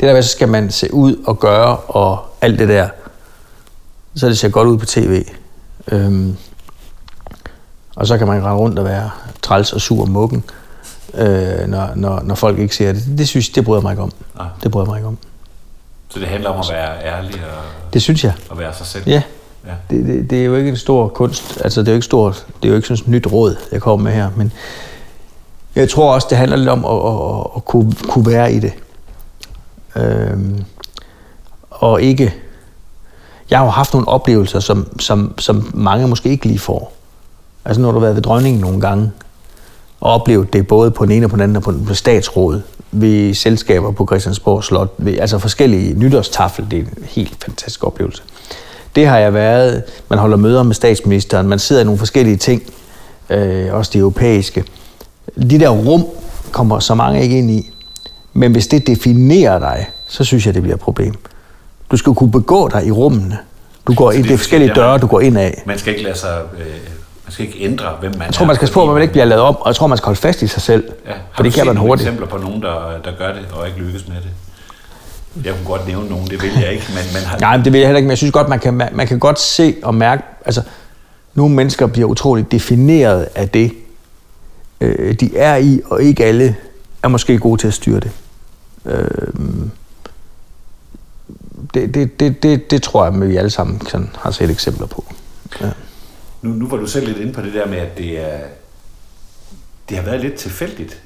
[0.00, 2.88] det der med, så skal man se ud og gøre og alt det der,
[4.16, 5.24] så det ser godt ud på tv.
[5.92, 6.36] Øhm,
[7.96, 9.10] og så kan man rende rundt og være
[9.42, 10.44] træls og sur og mukken,
[11.14, 13.04] øh, når, når, når folk ikke ser det.
[13.18, 14.12] Det synes det bryder mig ikke om.
[14.38, 14.44] Ja.
[14.62, 15.18] Det bryder mig ikke om.
[16.08, 18.32] Så det handler om at være ærlig og, det synes jeg.
[18.50, 19.08] og være sig selv?
[19.08, 19.22] Ja,
[19.66, 19.72] Ja.
[19.90, 22.46] Det, det, det er jo ikke en stor kunst, altså det er jo ikke stort,
[22.62, 24.52] det er jo ikke sådan et nyt råd, jeg kommer med her, men
[25.76, 28.72] jeg tror også, det handler lidt om at, at, at, kunne, kunne være i det.
[29.96, 30.64] Øhm,
[31.70, 32.34] og ikke...
[33.50, 36.92] Jeg har jo haft nogle oplevelser, som, som, som mange måske ikke lige får.
[37.64, 39.10] Altså når du har været ved dronningen nogle gange,
[40.00, 42.62] og oplevet det både på den ene og på den anden, og på, på statsrådet,
[42.92, 48.22] ved selskaber på Christiansborg Slot, ved, altså forskellige nytårstafel, det er en helt fantastisk oplevelse.
[48.96, 52.62] Det har jeg været, man holder møder med statsministeren, man sidder i nogle forskellige ting,
[53.30, 54.64] øh, også de europæiske.
[55.50, 56.06] De der rum
[56.52, 57.70] kommer så mange ikke ind i,
[58.32, 61.14] men hvis det definerer dig, så synes jeg, det bliver et problem.
[61.90, 63.38] Du skal kunne begå dig i rummene.
[63.86, 65.62] Du går ind, det er forskellige døre, du går ind af.
[65.66, 66.38] Man skal ikke lade sig...
[66.58, 66.66] Øh,
[67.24, 69.24] man skal ikke ændre, hvem man Jeg tror, man skal spå, at man ikke bliver
[69.24, 70.84] lavet om, og jeg tror, man skal holde fast i sig selv.
[71.06, 71.12] Ja.
[71.36, 72.08] For det kan man hurtigt.
[72.08, 74.30] eksempler på nogen, der, der gør det, og ikke lykkes med det?
[75.44, 77.38] Jeg kunne godt nævne nogen, det vil jeg ikke, men man har...
[77.38, 79.18] Nej, men det vil jeg heller ikke, men jeg synes godt, man kan, man kan
[79.18, 80.62] godt se og mærke, altså,
[81.34, 83.72] nogle mennesker bliver utroligt defineret af det,
[84.80, 86.56] øh, de er i, og ikke alle
[87.02, 88.10] er måske gode til at styre det.
[88.84, 89.66] Øh,
[91.74, 94.86] det, det, det, det, det tror jeg, at vi alle sammen sådan, har set eksempler
[94.86, 95.04] på.
[95.60, 95.70] Ja.
[96.42, 98.38] Nu, nu var du selv lidt inde på det der med, at det, er,
[99.88, 101.02] det har været lidt tilfældigt.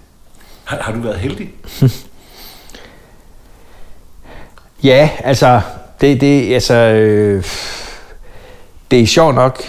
[0.65, 1.51] Har, har du været heldig?
[4.83, 5.61] Ja, altså,
[6.01, 7.45] det, det, altså, øh,
[8.91, 9.63] det er sjovt nok,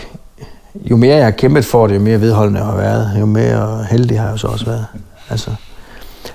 [0.75, 3.85] jo mere jeg har kæmpet for det, jo mere vedholdende jeg har været, jo mere
[3.89, 4.85] heldig har jeg så også været.
[5.29, 5.51] Altså,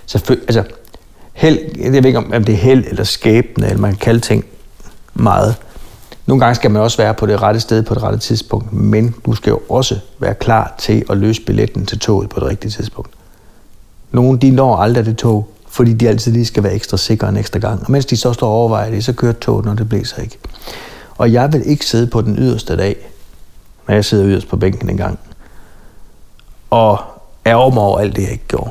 [0.06, 0.74] selvfølgelig, altså,
[1.32, 4.20] held, jeg ved ikke, om om det er held eller skæbne, eller man kan kalde
[4.20, 4.44] ting
[5.14, 5.54] meget.
[6.26, 9.14] Nogle gange skal man også være på det rette sted på det rette tidspunkt, men
[9.26, 12.70] du skal jo også være klar til at løse billetten til toget på det rigtige
[12.70, 13.10] tidspunkt.
[14.10, 17.36] Nogle de når aldrig det tog, fordi de altid lige skal være ekstra sikre en
[17.36, 17.82] ekstra gang.
[17.84, 20.38] Og mens de så står og overvejer det, så kører toget, når det blæser ikke.
[21.16, 22.96] Og jeg vil ikke sidde på den yderste dag,
[23.88, 25.18] når jeg sidder yderst på bænken en gang,
[26.70, 26.98] og
[27.44, 28.70] er om over alt det, jeg ikke gjorde.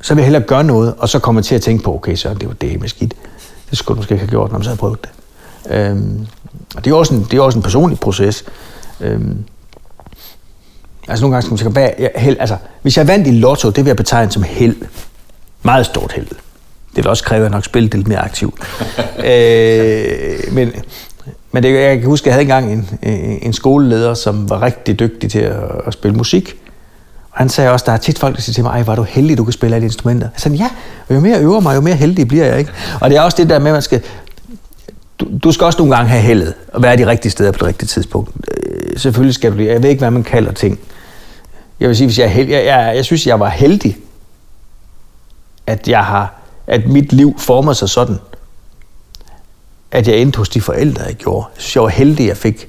[0.00, 2.14] Så vil jeg hellere gøre noget, og så kommer jeg til at tænke på, okay,
[2.14, 3.14] så det var det med skidt.
[3.70, 5.10] Det skulle du måske ikke have gjort, når man så havde prøvet det.
[5.70, 6.26] Øhm,
[6.76, 8.44] og det er også en, det er også en personlig proces.
[9.00, 9.44] Øhm,
[11.08, 12.36] altså nogle gange skal man tænke, hvad er held?
[12.40, 14.76] Altså, hvis jeg vandt i lotto, det vil jeg betegne som held.
[15.62, 16.28] Meget stort held.
[16.96, 18.54] Det vil også kræve, at jeg nok spille det lidt mere aktivt.
[19.30, 20.72] øh, men
[21.58, 24.98] men det, jeg kan huske, at jeg havde engang en, en skoleleder, som var rigtig
[24.98, 26.54] dygtig til at, at spille musik.
[27.30, 29.02] Og han sagde også, der er tit folk, der siger til mig, ej, var du
[29.02, 30.28] heldig, du kan spille alle instrumenter.
[30.34, 30.68] Jeg sagde, ja,
[31.08, 32.58] og jo mere jeg øver mig, jo mere heldig bliver jeg.
[32.58, 32.70] ikke.
[33.00, 34.02] Og det er også det der med, at man skal,
[35.18, 37.66] du, du skal også nogle gange have heldet, og være de rigtige steder på det
[37.66, 38.30] rigtige tidspunkt.
[38.56, 39.66] Øh, selvfølgelig skal du det.
[39.66, 40.78] Jeg ved ikke, hvad man kalder ting.
[41.80, 43.96] Jeg vil sige, hvis jeg er heldig, jeg, jeg, jeg synes, jeg var heldig,
[45.66, 46.34] at jeg har,
[46.66, 48.16] at mit liv former sig sådan,
[49.90, 51.46] at jeg endte hos de forældre, jeg gjorde.
[51.54, 52.68] Jeg synes, jeg var heldig, at jeg fik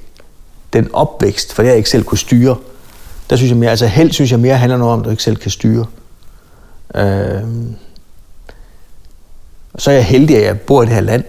[0.72, 2.56] den opvækst, for det jeg ikke selv kunne styre.
[3.30, 5.22] Der synes jeg mere, altså held synes jeg mere handler noget om, at du ikke
[5.22, 5.86] selv kan styre.
[6.94, 7.42] Øh,
[9.78, 11.24] Så er jeg heldig, at jeg bor i det her land.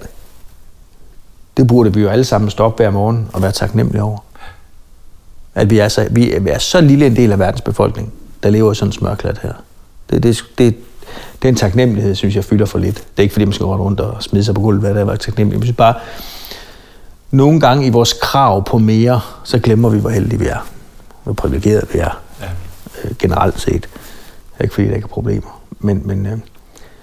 [1.57, 4.17] Det burde vi jo alle sammen stoppe hver morgen og være taknemmelige over.
[5.55, 8.71] At vi er så, vi er så lille en del af verdens befolkning, der lever
[8.71, 9.53] i sådan en smørklat her.
[10.09, 10.75] Det, det, det,
[11.41, 12.95] det er en taknemmelighed, synes jeg, fylder for lidt.
[12.95, 15.05] Det er ikke, fordi man skal rundt og smide sig på gulvet, hvad det er,
[15.05, 15.57] var taknemmelig.
[15.57, 15.95] Jeg synes bare,
[17.31, 20.67] nogle gange i vores krav på mere, så glemmer vi, hvor heldige vi er.
[21.23, 22.21] Hvor privilegerede vi er.
[22.41, 22.47] Ja.
[23.03, 23.81] Øh, generelt set.
[23.81, 25.61] Det er ikke, fordi der ikke er problemer.
[25.79, 26.37] Men, men øh,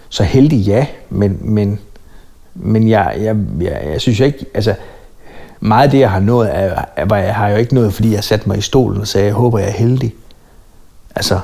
[0.09, 1.81] så heldig ja, men, men,
[2.55, 4.75] men jeg, jeg, jeg, jeg synes ikke, altså
[5.61, 8.25] meget af det, jeg har nået, er, er, jeg har jo ikke nået, fordi jeg
[8.25, 10.15] satte mig i stolen og sagde, jeg håber, jeg er heldig.
[11.15, 11.41] Altså,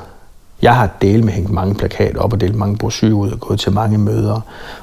[0.64, 3.60] jeg har delt med hængt mange plakater op og delt mange brosyrer ud og gået
[3.60, 4.40] til mange møder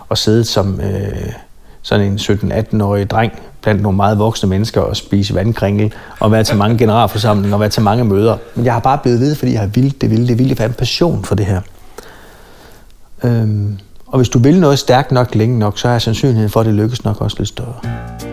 [0.09, 1.31] og siddet som øh,
[1.81, 6.57] sådan en 17-18-årig dreng blandt nogle meget voksne mennesker og spise vandkringel og være til
[6.57, 8.37] mange generalforsamlinger og være til mange møder.
[8.55, 10.29] Men jeg har bare blevet ved, fordi jeg har vildt det vildt.
[10.29, 11.61] Det vildt, jeg en passion for det her.
[13.23, 16.65] Øhm, og hvis du vil noget stærkt nok længe nok, så er sandsynligheden for, at
[16.65, 18.30] det lykkes nok også lidt større.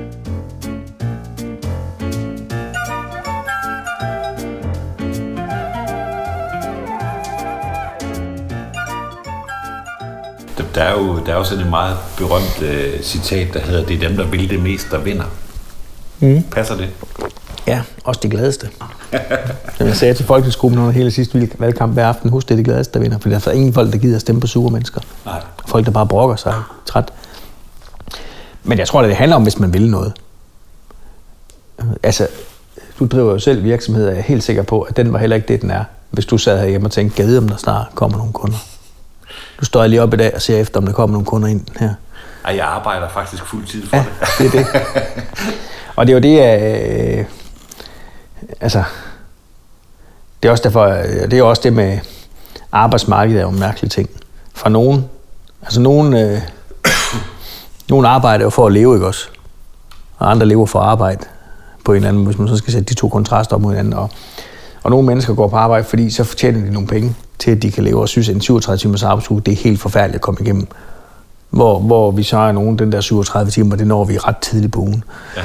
[10.78, 14.02] Der, er jo, der er jo sådan et meget berømt øh, citat, der hedder, det
[14.02, 15.24] er dem, der vil det mest, der vinder.
[16.20, 16.42] Mm.
[16.42, 16.88] Passer det?
[17.66, 18.68] Ja, også det gladeste.
[19.78, 22.64] Som jeg sagde til folketingsgruppen under hele sidste valgkamp hver aften, husk det er det
[22.64, 23.18] gladeste, der vinder.
[23.18, 25.00] For der er ingen folk, der gider at stemme på sure mennesker.
[25.24, 25.42] Nej.
[25.66, 26.54] Folk, der bare brokker sig
[26.86, 27.12] træt.
[28.64, 30.12] Men jeg tror, at det handler om, hvis man vil noget.
[32.02, 32.26] Altså,
[32.98, 35.36] du driver jo selv virksomhed, og jeg er helt sikker på, at den var heller
[35.36, 35.84] ikke det, den er.
[36.10, 38.58] Hvis du sad herhjemme og tænkte, gad om der snart kommer nogle kunder.
[39.60, 41.64] Du står lige op i dag og ser efter, om der kommer nogle kunder ind
[41.80, 41.94] her.
[42.44, 44.04] Ej, jeg arbejder faktisk fuldtid for Ja,
[44.38, 44.52] det.
[44.52, 44.82] det er det.
[45.96, 47.24] Og det er jo det, øh,
[48.60, 48.82] altså,
[50.42, 50.86] det er også derfor,
[51.30, 51.98] det er også det med
[52.72, 54.10] arbejdsmarkedet er jo en mærkelig ting.
[54.54, 55.04] For nogen,
[55.62, 56.40] altså nogen, øh,
[57.90, 59.28] nogen arbejder jo for at leve, ikke også?
[60.18, 61.24] Og andre lever for arbejde
[61.84, 63.92] på en eller anden, hvis man så skal sætte de to kontraster op mod hinanden.
[63.92, 64.10] Og,
[64.82, 67.70] og nogle mennesker går på arbejde, fordi så fortjener de nogle penge til, at de
[67.70, 70.40] kan leve og synes, at en 37 timers arbejdsuge, det er helt forfærdeligt at komme
[70.40, 70.66] igennem.
[71.50, 74.72] Hvor, hvor vi så er nogen, den der 37 timer, det når vi ret tidligt
[74.72, 75.04] på ugen.
[75.36, 75.42] Ja.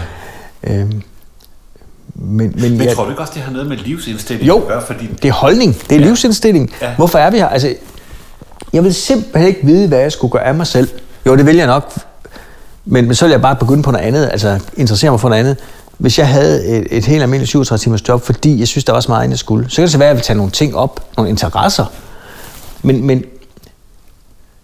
[0.73, 1.01] Øhm,
[2.15, 4.67] men, men, men jeg, tror du ikke også, det har noget med livsindstilling jo, at
[4.67, 4.82] gøre?
[4.82, 5.08] Fordi...
[5.21, 5.75] det er holdning.
[5.89, 6.06] Det er ja.
[6.06, 6.73] livsindstilling.
[6.82, 6.95] Ja.
[6.95, 7.47] Hvorfor er vi her?
[7.47, 7.75] Altså,
[8.73, 10.89] jeg vil simpelthen ikke vide, hvad jeg skulle gøre af mig selv.
[11.25, 11.93] Jo, det vil jeg nok.
[12.86, 14.29] Men, men så vil jeg bare begynde på noget andet.
[14.32, 15.58] Altså, interessere mig for noget andet.
[15.97, 18.99] Hvis jeg havde et, et helt almindeligt 37 timers job, fordi jeg synes, der var
[18.99, 20.75] så meget, jeg skulle, så kan det så være, at jeg vil tage nogle ting
[20.75, 21.86] op, nogle interesser.
[22.82, 23.23] Men, men,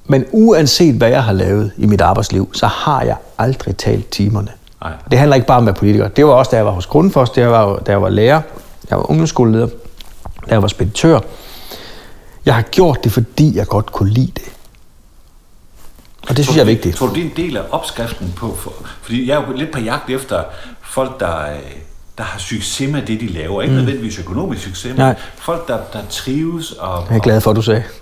[0.05, 4.51] men uanset hvad jeg har lavet i mit arbejdsliv, så har jeg aldrig talt timerne.
[4.81, 4.91] Nej.
[5.11, 6.07] Det handler ikke bare om at være politiker.
[6.07, 8.41] Det var også, da jeg var hos Grundfos, det var, da jeg var lærer,
[8.89, 9.67] jeg var ungdomsskoleleder,
[10.49, 11.19] da jeg var speditør.
[12.45, 14.51] Jeg har gjort det, fordi jeg godt kunne lide det.
[16.29, 16.95] Og det synes jeg er vigtigt.
[16.95, 18.55] Tror du, det er en del af opskriften på...
[18.55, 20.43] For, fordi jeg er jo lidt på jagt efter
[20.89, 21.45] folk, der,
[22.17, 23.62] der har succes med det, de laver.
[23.62, 23.78] Ikke mm.
[23.78, 25.15] nødvendigvis økonomisk succes, men Nej.
[25.38, 26.71] folk, der, der trives.
[26.71, 27.84] Og, jeg er glad for, at du sagde.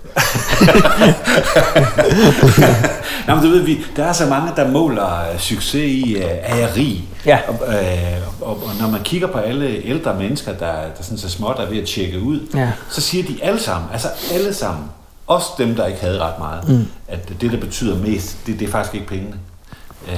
[3.26, 6.56] Nå, men du ved, vi, der er så mange, der måler succes i, uh, er
[6.56, 7.08] jeg rig?
[7.26, 7.38] Ja.
[7.48, 11.30] Og, uh, og, og, når man kigger på alle ældre mennesker, der, der sådan så
[11.30, 12.70] småt er ved at tjekke ud, ja.
[12.90, 14.84] så siger de alle sammen, altså alle sammen,
[15.26, 16.86] også dem, der ikke havde ret meget, mm.
[17.08, 19.34] at det, der betyder mest, det, det er faktisk ikke pengene.
[20.08, 20.14] Uh,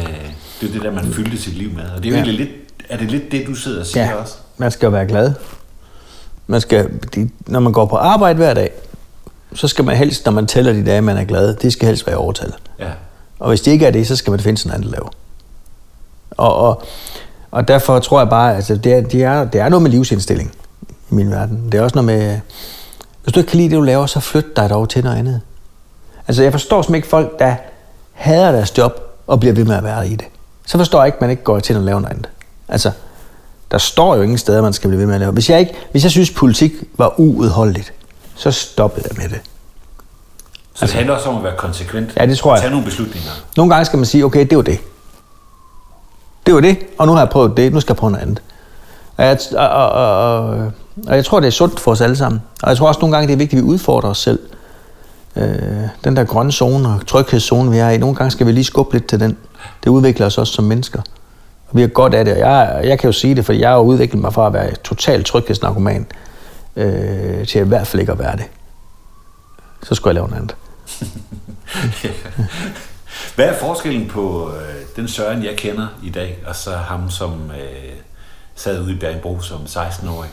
[0.60, 1.84] det er det der, man fyldte sit liv med.
[1.96, 2.22] Og det er jo ja.
[2.22, 2.56] egentlig lidt,
[2.88, 4.14] er det lidt det, du sidder og siger ja.
[4.14, 4.34] også?
[4.60, 5.32] man skal jo være glad.
[6.46, 6.90] Man skal,
[7.46, 8.72] når man går på arbejde hver dag,
[9.54, 12.06] så skal man helst, når man tæller de dage, man er glad, det skal helst
[12.06, 12.56] være overtallet.
[12.78, 12.90] Ja.
[13.38, 15.08] Og hvis det ikke er det, så skal man finde sådan andet at lave.
[16.30, 16.82] Og, og,
[17.50, 20.52] og derfor tror jeg bare, altså, det, er, det, er, det er noget med livsindstilling
[21.10, 21.72] i min verden.
[21.72, 22.40] Det er også noget med,
[23.22, 25.40] hvis du ikke kan lide det, du laver, så flyt dig dog til noget andet.
[26.28, 27.54] Altså jeg forstår simpelthen ikke folk, der
[28.12, 30.26] hader deres job og bliver ved med at være i det.
[30.66, 32.28] Så forstår jeg ikke, at man ikke går til at lave noget andet.
[32.68, 32.90] Altså,
[33.70, 35.32] der står jo ingen steder, man skal blive ved med at lave.
[35.32, 37.92] Hvis jeg, ikke, hvis jeg synes, politik var uudholdeligt,
[38.34, 39.40] så stoppede jeg med det.
[40.74, 42.12] Så altså, det handler også om at være konsekvent?
[42.16, 42.60] Ja, det tror jeg.
[42.60, 43.30] Tage nogle beslutninger?
[43.56, 44.78] Nogle gange skal man sige, okay, det var det.
[46.46, 48.42] Det var det, og nu har jeg prøvet det, nu skal jeg prøve noget andet.
[49.16, 50.72] Og jeg, og, og, og,
[51.06, 52.42] og jeg tror, det er sundt for os alle sammen.
[52.62, 54.38] Og jeg tror også nogle gange, det er vigtigt, at vi udfordrer os selv.
[55.36, 58.64] Øh, den der grønne zone og tryghedszone, vi er i, nogle gange skal vi lige
[58.64, 59.38] skubbe lidt til den.
[59.84, 61.02] Det udvikler os også som mennesker.
[61.68, 63.70] Og vi har godt af det, og jeg, jeg kan jo sige det, for jeg
[63.70, 66.06] har udviklet mig fra at være totalt tryghedsnarkoman
[66.76, 68.44] øh, til i hvert fald ikke at være det.
[69.82, 70.56] Så skulle jeg lave noget andet.
[73.34, 77.32] Hvad er forskellen på øh, den Søren, jeg kender i dag, og så ham, som
[77.32, 77.92] øh,
[78.54, 80.30] sad ude i Bjergbro som 16-årig?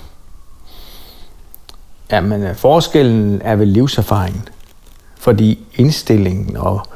[2.12, 4.48] Jamen, øh, forskellen er vel livserfaringen.
[5.20, 6.88] Fordi indstillingen og...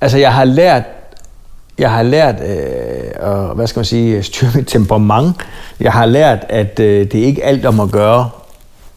[0.00, 0.82] Altså, jeg har lært
[1.78, 5.36] jeg har lært, øh, og, hvad skal man sige, øh, styre mit temperament.
[5.80, 8.30] Jeg har lært, at øh, det er ikke alt om at gøre,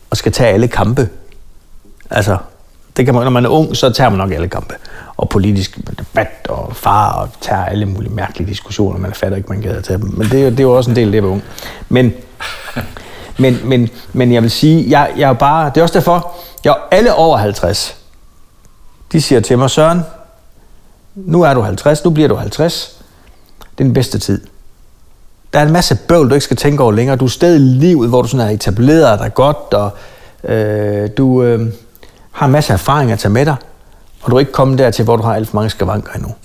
[0.10, 1.10] og skal tage alle kampe.
[2.10, 2.38] Altså,
[2.98, 4.74] det kan man, når man er ung, så tager man nok alle kampe.
[5.18, 9.00] Og politisk debat og far og tager alle mulige mærkelige diskussioner.
[9.00, 10.14] Man fatter ikke, man gider tage dem.
[10.18, 11.44] Men det, det er jo også en del af det at være ung.
[11.90, 12.14] Men,
[13.38, 16.72] men, men, men jeg vil sige, jeg, jeg er bare, det er også derfor, jeg
[16.72, 17.98] er alle over 50.
[19.12, 20.02] De siger til mig, Søren,
[21.16, 23.02] nu er du 50, nu bliver du 50.
[23.60, 24.48] Det er den bedste tid.
[25.54, 27.16] Der er en masse bøvl, du ikke skal tænke over længere.
[27.16, 29.92] Du er stadig i livet, hvor du sådan er etableret dig godt, og
[30.44, 31.74] øh, du øh,
[32.32, 33.56] har en masse erfaring at tage med dig,
[34.22, 36.36] og du er ikke kommet dertil, hvor du har alt for mange skavanker endnu.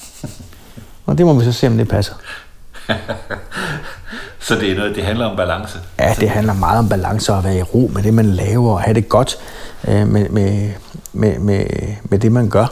[1.07, 2.15] Og det må vi så se, om det passer.
[4.45, 5.79] så det er noget, det handler om balance?
[5.99, 8.73] Ja, det handler meget om balance og at være i ro med det, man laver,
[8.73, 9.39] og have det godt
[9.89, 10.71] øh, med, med,
[11.13, 11.67] med, med,
[12.03, 12.67] med det, man gør.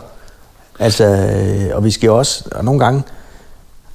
[0.78, 3.02] Altså, øh, og vi skal også, og nogle gange,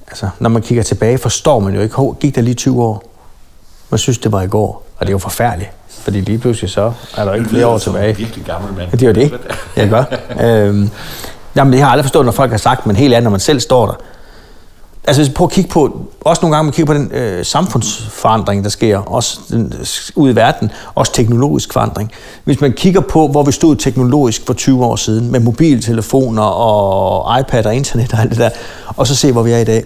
[0.08, 3.02] altså, når man kigger tilbage, forstår man jo ikke, hov, gik der lige 20 år?
[3.90, 5.70] Man synes, det var i går, og det er jo forfærdeligt.
[5.88, 8.16] Fordi lige pludselig så er der ikke flere år tilbage.
[8.16, 8.90] virkelig gammel mand.
[8.90, 9.32] Det er jo det,
[9.76, 10.04] jeg gør.
[10.44, 10.90] øhm,
[11.56, 13.40] jamen, det har jeg aldrig forstået, når folk har sagt, men helt andet, når man
[13.40, 13.94] selv står der
[15.08, 17.44] altså hvis vi prøver at kigge på, også nogle gange man kigger på den øh,
[17.44, 22.10] samfundsforandring, der sker, også den, øh, ude i verden, også teknologisk forandring.
[22.44, 27.40] Hvis man kigger på, hvor vi stod teknologisk for 20 år siden, med mobiltelefoner og
[27.40, 28.50] iPad og internet og alt det der,
[28.86, 29.84] og så se, hvor vi er i dag.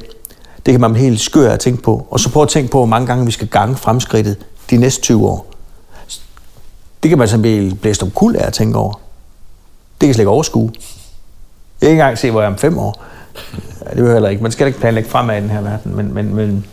[0.66, 2.06] Det kan man helt skør at tænke på.
[2.10, 4.36] Og så prøve at tænke på, hvor mange gange vi skal gange fremskridtet
[4.70, 5.46] de næste 20 år.
[7.02, 9.00] Det kan man så blive blæst om kul af at tænke over.
[10.00, 10.70] Det kan slet ikke overskue.
[11.80, 13.02] Jeg kan ikke engang se, hvor jeg er om fem år.
[13.86, 14.42] Ja, det er heller ikke.
[14.42, 16.66] Man skal ikke planlægge fremad i den her verden, men, men, men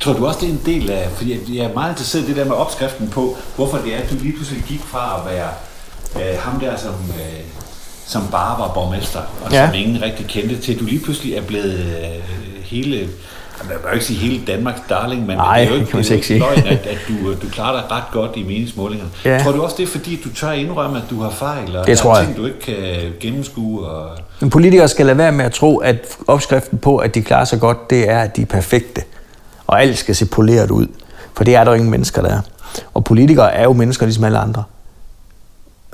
[0.00, 2.36] Tror du også, det er en del af, fordi jeg er meget interesseret i det
[2.36, 5.48] der med opskriften på, hvorfor det er, at du lige pludselig gik fra at være
[6.16, 7.40] øh, ham der, som, øh,
[8.06, 9.66] som bare var borgmester, og ja.
[9.66, 12.24] som ingen rigtig kendte, til at du lige pludselig er blevet øh,
[12.62, 13.08] hele
[13.60, 16.04] jeg vil ikke sige hele Danmarks darling, men Nej, det er jo ikke, kan man
[16.04, 19.10] det ikke ikke løgn, at, at du, du klarer dig ret godt i meningsmålingerne.
[19.24, 19.38] Ja.
[19.42, 22.02] Tror du også, det er fordi, du tør indrømme, at du har fejl, og det
[22.02, 22.76] der er ting, du ikke kan
[23.20, 23.86] gennemskue?
[23.86, 24.10] Og...
[24.42, 27.60] En politiker skal lade være med at tro, at opskriften på, at de klarer sig
[27.60, 29.02] godt, det er, at de er perfekte.
[29.66, 30.86] Og alt skal se poleret ud.
[31.34, 32.40] For det er der jo ingen mennesker, der er.
[32.94, 34.62] Og politikere er jo mennesker ligesom alle andre.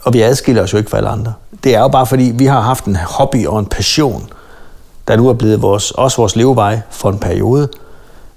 [0.02, 1.32] Og vi adskiller os jo ikke fra alle andre.
[1.64, 4.30] Det er jo bare fordi, vi har haft en hobby og en passion,
[5.08, 7.68] der nu er blevet vores, også vores levevej for en periode.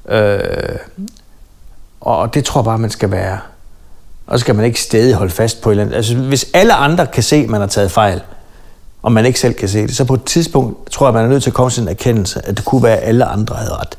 [0.10, 0.40] Øh,
[2.02, 3.40] og det tror jeg bare, man skal være.
[4.28, 5.96] Og så skal man ikke stadig holde fast på et eller andet.
[5.96, 8.22] Altså, hvis alle andre kan se, at man har taget fejl,
[9.02, 11.30] og man ikke selv kan se det, så på et tidspunkt tror jeg, man er
[11.30, 13.72] nødt til at komme til en erkendelse, at det kunne være, at alle andre havde
[13.74, 13.98] ret.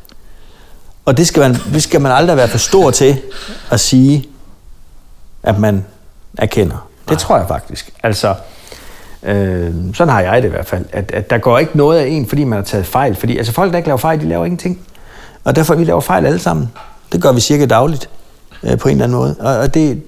[1.05, 3.23] Og det skal man, det skal man aldrig være for stor til
[3.71, 4.29] at sige,
[5.43, 5.85] at man
[6.39, 6.89] erkender.
[7.01, 7.19] Det Nej.
[7.19, 7.95] tror jeg faktisk.
[8.03, 8.35] Altså,
[9.27, 10.85] øh, sådan har jeg det i hvert fald.
[10.93, 13.17] At, at der går ikke noget af en, fordi man har taget fejl.
[13.17, 14.81] Fordi altså, folk, der ikke laver fejl, de laver ingenting.
[15.45, 16.73] Og derfor vi laver fejl alle sammen.
[17.13, 18.11] Det gør vi cirka dagligt
[18.63, 19.37] øh, på en eller anden måde.
[19.41, 20.03] Og, og det,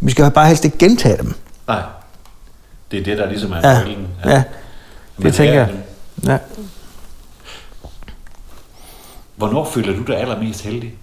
[0.00, 1.34] vi skal bare helst ikke gentage dem.
[1.68, 1.82] Nej.
[2.90, 3.80] Det er det, der ligesom er ja.
[4.24, 4.30] Ja.
[4.30, 4.42] ja.
[5.22, 5.68] Det tænker jeg.
[6.26, 6.38] Ja.
[9.36, 10.94] Hvornår føler du dig allermest heldig?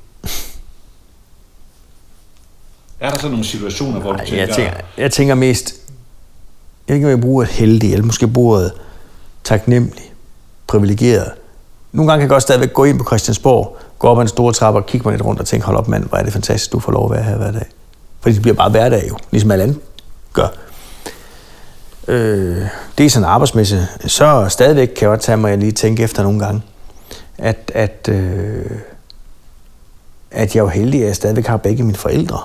[3.00, 4.38] Er der så nogle situationer, hvor du tænker...
[4.38, 5.74] Jeg tænker, jeg tænker mest...
[6.88, 8.72] Jeg kan ikke, jeg et heldig, eller måske bruge et
[9.44, 10.14] taknemmelig,
[10.68, 11.32] privilegeret.
[11.92, 14.52] Nogle gange kan jeg godt stadigvæk gå ind på Christiansborg, gå op ad en stor
[14.52, 16.72] trappe og kigge mig lidt rundt og tænke, hold op mand, hvor er det fantastisk,
[16.72, 17.66] du får lov at være her hver dag.
[18.22, 19.80] Fordi det bliver bare hverdag jo, ligesom alle andre
[20.34, 20.48] gør.
[22.08, 22.66] Øh,
[22.98, 23.82] det er sådan arbejdsmæssigt.
[24.08, 26.62] Så stadigvæk kan jeg godt tage mig at lige tænke efter nogle gange
[27.38, 28.66] at, at, øh,
[30.32, 32.40] at jeg er jo heldig, at jeg stadigvæk har begge mine forældre.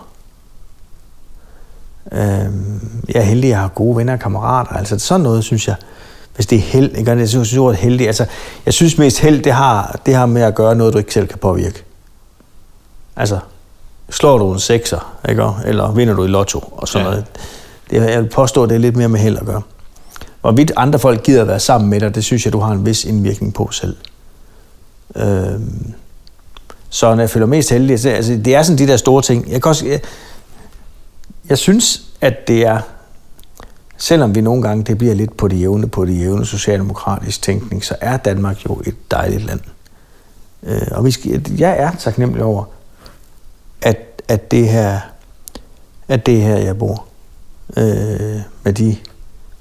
[2.13, 2.21] Øh,
[3.09, 4.73] jeg er heldig, at jeg har gode venner og kammerater.
[4.73, 5.77] Altså sådan noget, synes jeg,
[6.35, 7.11] hvis det er held, ikke?
[7.11, 8.27] Jeg synes, ordet heldig, altså,
[8.67, 11.27] jeg synes mest held, det har, det har med at gøre noget, du ikke selv
[11.27, 11.85] kan påvirke.
[13.17, 13.39] Altså,
[14.11, 15.49] slår du en sekser, ikke?
[15.65, 17.11] eller vinder du i lotto, og sådan ja.
[17.11, 17.27] noget.
[17.91, 19.63] Det, jeg vil påstå, at det er lidt mere med held at gøre.
[20.41, 22.87] Hvorvidt andre folk gider at være sammen med dig, det synes jeg, du har en
[22.87, 23.97] vis indvirkning på selv.
[25.17, 25.61] Øh,
[26.91, 29.51] så når jeg føler mest heldig, så, altså, det er sådan de der store ting.
[29.51, 30.01] Jeg, kan også, jeg,
[31.51, 32.81] jeg synes, at det er,
[33.97, 37.85] selvom vi nogle gange det bliver lidt på det jævne, på det jævne socialdemokratisk tænkning,
[37.85, 39.61] så er Danmark jo et dejligt land.
[40.63, 42.65] Øh, og vi skal, jeg er taknemmelig over,
[43.83, 45.01] at, at det her,
[46.09, 47.05] at det her, jeg bor,
[47.77, 48.97] øh, med de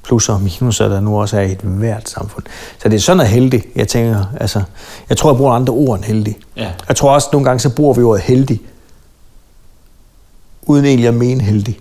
[0.04, 2.46] plusser og minuser, der nu også er i et hvert samfund.
[2.82, 4.26] Så det er sådan at heldig, jeg tænker.
[4.40, 4.64] Altså,
[5.10, 6.38] jeg tror, jeg bruger andre ord end heldig.
[6.58, 6.72] Ja.
[6.88, 8.62] Jeg tror også, at nogle gange så bruger vi ordet heldig,
[10.70, 11.80] uden egentlig at mene heldig.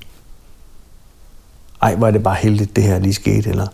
[1.83, 3.67] Ej, hvor er det bare heldigt, det her lige skete, eller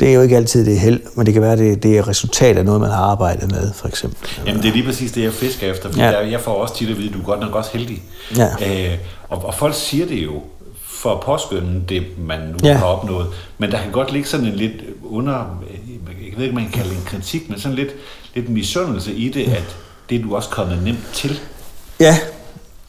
[0.00, 2.58] det er jo ikke altid det held, men det kan være, det, det er resultat
[2.58, 4.28] af noget, man har arbejdet med, for eksempel.
[4.46, 6.28] Jamen, det er lige præcis det, jeg fisker efter, for ja.
[6.30, 8.02] jeg får også tit at vide, at du er godt nok også heldig.
[8.36, 8.48] Ja.
[8.92, 8.98] Øh,
[9.28, 10.42] og, og folk siger det jo,
[10.82, 12.76] for at påskynde det, man nu ja.
[12.76, 13.26] har opnået.
[13.58, 14.72] Men der kan godt ligge sådan en lidt
[15.02, 15.62] under,
[16.06, 17.90] jeg ved ikke, man kan kalde det en kritik, men sådan lidt,
[18.34, 19.76] lidt misundelse i det, at
[20.10, 21.40] det er du også kommet nemt til.
[22.00, 22.18] Ja,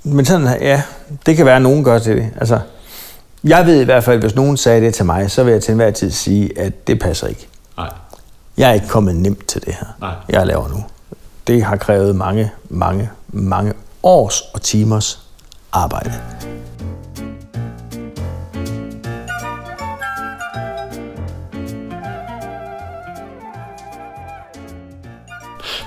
[0.04, 0.82] men sådan, ja,
[1.26, 2.30] det kan være, at nogen gør til det.
[2.40, 2.60] Altså,
[3.44, 5.72] jeg ved i hvert fald, hvis nogen sagde det til mig, så vil jeg til
[5.72, 7.48] enhver tid sige, at det passer ikke.
[7.78, 7.90] Nej.
[8.58, 10.14] Jeg er ikke kommet nemt til det her, Nej.
[10.30, 10.84] jeg laver nu.
[11.48, 15.20] Det har krævet mange, mange, mange års og timers
[15.72, 16.14] arbejde.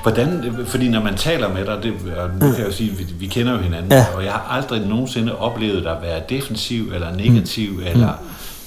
[0.04, 3.04] Hvordan, fordi når man taler med dig, det, og nu kan jeg jo sige, vi,
[3.18, 4.06] vi kender jo hinanden, ja.
[4.16, 7.86] og jeg har aldrig nogensinde oplevet dig at være defensiv eller negativ, mm.
[7.86, 8.12] eller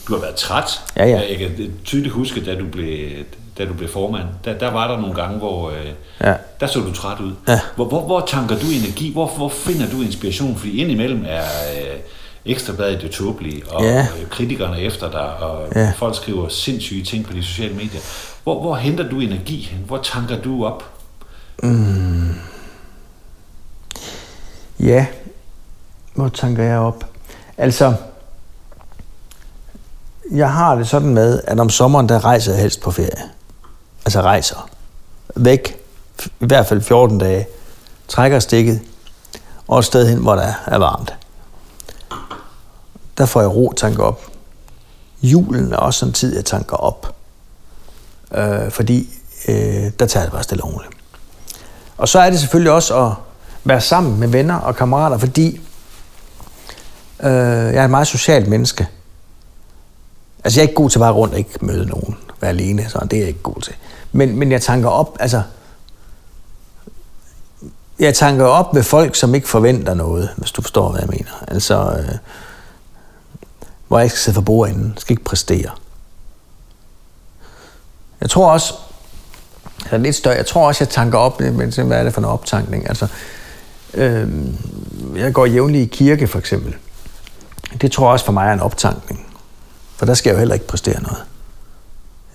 [0.07, 0.81] du har været træt.
[0.95, 1.21] Ja, ja.
[1.29, 3.09] Jeg kan tydeligt huske, da du blev,
[3.57, 5.75] da du blev formand, der, der var der nogle gange, hvor øh,
[6.21, 6.33] ja.
[6.59, 7.31] der så du træt ud.
[7.47, 7.59] Ja.
[7.75, 9.11] Hvor, hvor, hvor tanker du energi?
[9.13, 10.55] Hvor, hvor finder du inspiration?
[10.55, 11.43] Fordi indimellem er
[11.77, 11.97] øh,
[12.45, 14.07] ekstrabladet det tåbelige, og ja.
[14.29, 15.91] kritikerne efter dig, og ja.
[15.97, 18.01] folk skriver sindssyge ting på de sociale medier.
[18.43, 19.71] Hvor, hvor henter du energi?
[19.87, 20.96] Hvor tanker du op?
[21.63, 22.35] Mm.
[24.79, 25.05] Ja,
[26.13, 27.05] hvor tænker jeg op?
[27.57, 27.93] Altså,
[30.31, 33.29] jeg har det sådan med, at om sommeren, der rejser jeg helst på ferie.
[34.05, 34.69] Altså rejser.
[35.35, 35.79] Væk,
[36.39, 37.47] i hvert fald 14 dage.
[38.07, 38.81] Trækker stikket,
[39.67, 41.15] og et sted hen, hvor der er varmt.
[43.17, 44.21] Der får jeg ro tanker op.
[45.21, 47.15] Julen er også en tid, jeg tanker op.
[48.31, 49.09] Øh, fordi
[49.47, 49.55] øh,
[49.99, 50.96] der tager jeg det bare stille og roligt.
[51.97, 53.13] Og så er det selvfølgelig også at
[53.63, 55.61] være sammen med venner og kammerater, fordi
[57.23, 58.87] øh, jeg er et meget socialt menneske.
[60.43, 63.07] Altså, jeg er ikke god til bare rundt og ikke møde nogen, være alene, så
[63.11, 63.73] det er jeg ikke god til.
[64.11, 65.41] Men, men jeg tanker op, altså,
[67.99, 71.43] jeg tanker op med folk, som ikke forventer noget, hvis du forstår, hvad jeg mener.
[71.47, 72.17] Altså, øh,
[73.87, 75.71] hvor jeg ikke skal sidde for bordenden, skal ikke præstere.
[78.21, 78.73] Jeg tror også,
[79.95, 82.25] er lidt større, jeg tror også, jeg tanker op, men hvad er det for en
[82.25, 82.89] optankning?
[82.89, 83.07] Altså,
[83.93, 84.27] øh,
[85.15, 86.75] jeg går jævnligt i kirke, for eksempel.
[87.81, 89.25] Det tror jeg også for mig er en optankning.
[89.97, 91.23] For der skal jeg jo heller ikke præstere noget.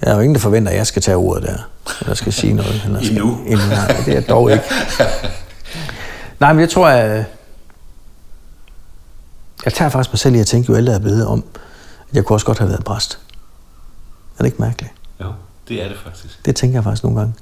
[0.03, 1.57] Jeg er jo ingen, der forventer, at jeg skal tage ordet der,
[2.01, 2.83] eller skal sige noget.
[2.85, 3.39] Eller skal, Endnu.
[3.47, 4.65] Endnu, nej, det er jeg dog ikke.
[6.41, 7.25] Nej, men jeg tror, at
[9.65, 11.45] jeg tager faktisk mig selv i at tænke, jo ældre jeg er blevet om,
[12.11, 13.19] at jeg kunne også godt have været præst.
[14.39, 14.93] Er det ikke mærkeligt?
[15.21, 15.33] Jo,
[15.73, 16.45] det er det faktisk.
[16.47, 17.35] Det tænker jeg faktisk nogle gange.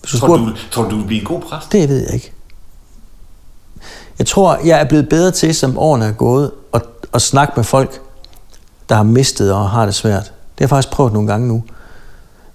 [0.00, 1.72] Hvis du Tror spurgte- du, tror du, du vil blive en god præst?
[1.72, 2.32] Det ved jeg ikke.
[4.18, 7.64] Jeg tror, jeg er blevet bedre til, som årene er gået, at, at snakke med
[7.64, 8.00] folk,
[8.88, 10.22] der har mistet og har det svært.
[10.24, 11.64] Det har jeg faktisk prøvet nogle gange nu.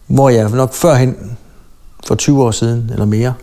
[0.08, 1.38] Hvor jeg nok førhen,
[2.08, 3.34] for 20 år siden eller mere,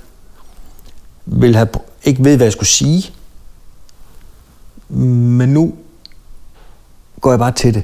[1.26, 1.68] ville have
[2.04, 3.12] ikke ved, hvad jeg skulle sige.
[4.88, 5.74] Men nu
[7.20, 7.82] går jeg bare til det.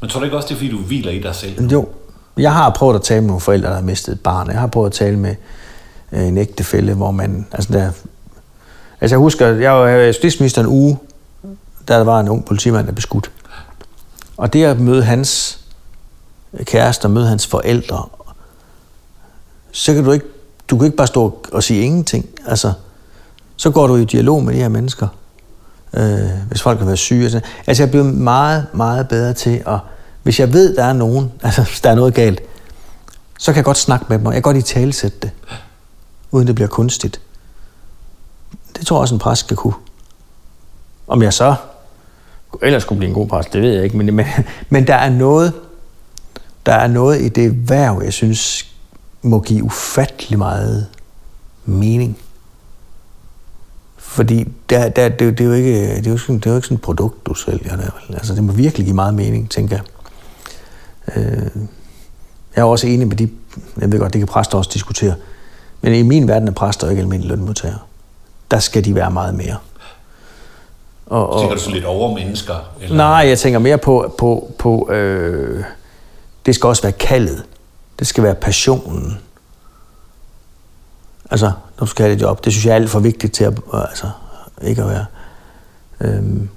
[0.00, 1.66] Men tror du ikke også, det er fordi, du hviler i dig selv?
[1.70, 1.88] Jo,
[2.36, 4.50] jeg har prøvet at tale med nogle forældre, der har mistet et barn.
[4.50, 5.34] Jeg har prøvet at tale med
[6.12, 7.46] øh, en ægtefælle, hvor man...
[7.52, 7.90] Altså, der,
[9.00, 10.98] altså jeg husker, jeg var justitsminister en uge,
[11.88, 13.30] da der var en ung politimand, der blev skudt.
[14.36, 15.60] Og det at møde hans
[16.64, 18.08] kæreste og møde hans forældre,
[19.72, 20.26] så kan du ikke,
[20.70, 22.26] du kan ikke bare stå og sige ingenting.
[22.46, 22.72] Altså,
[23.56, 25.08] så går du i dialog med de her mennesker,
[25.92, 27.22] øh, hvis folk har været syge.
[27.22, 29.78] Altså, altså jeg er blevet meget, meget bedre til at,
[30.26, 32.42] hvis jeg ved, der er nogen, altså hvis der er noget galt,
[33.38, 35.30] så kan jeg godt snakke med dem, og jeg kan godt i talesætte det,
[36.30, 37.20] uden det bliver kunstigt.
[38.76, 39.74] Det tror jeg også, en præst skal kunne.
[41.06, 41.54] Om jeg så
[42.62, 44.26] ellers skulle blive en god præst, det ved jeg ikke, men, men,
[44.70, 45.52] men der er noget,
[46.66, 48.66] der er noget i det værv, jeg synes,
[49.22, 50.86] må give ufattelig meget
[51.64, 52.18] mening.
[53.96, 56.56] Fordi der, der, det, det, er jo ikke, det, er jo sådan, det er jo
[56.56, 57.90] ikke sådan et produkt, du sælger der.
[58.08, 59.84] Altså, det må virkelig give meget mening, tænker jeg.
[61.16, 61.46] Øh,
[62.56, 63.28] jeg er også enig med de,
[63.80, 65.14] jeg ved godt, det kan præster også diskutere,
[65.80, 67.78] men i min verden er præster ikke almindelige lønmodtagere.
[68.50, 69.56] Der skal de være meget mere.
[71.06, 72.54] Og, og, Tænker du så lidt over mennesker?
[72.80, 72.96] Eller?
[72.96, 75.64] Nej, jeg tænker mere på, på, på øh,
[76.46, 77.44] det skal også være kaldet.
[77.98, 79.18] Det skal være passionen.
[81.30, 82.44] Altså, når du skal have et job.
[82.44, 84.10] Det synes jeg er alt for vigtigt til at, altså,
[84.62, 85.06] ikke at være.
[86.00, 86.48] Øhm.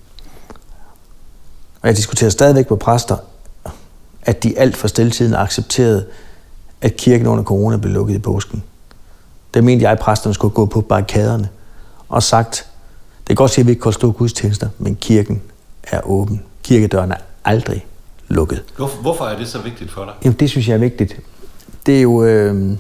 [1.82, 3.18] Og jeg diskuterer stadigvæk med præster,
[4.30, 6.06] at de alt for stilletiden accepterede,
[6.82, 8.64] at kirken under corona blev lukket i påsken.
[9.54, 11.50] Der mente jeg, at præsterne skulle gå på barrikaderne
[12.10, 12.68] og sagt,
[13.20, 15.42] det kan godt sige, at vi ikke kan stå gudstjenester, men kirken
[15.84, 16.44] er åben.
[16.64, 17.86] Kirkedøren er aldrig
[18.28, 18.64] lukket.
[18.78, 20.14] Hvor, hvorfor er det så vigtigt for dig?
[20.24, 21.20] Jamen, det synes jeg er vigtigt.
[21.86, 22.24] Det er jo...
[22.24, 22.78] Øh,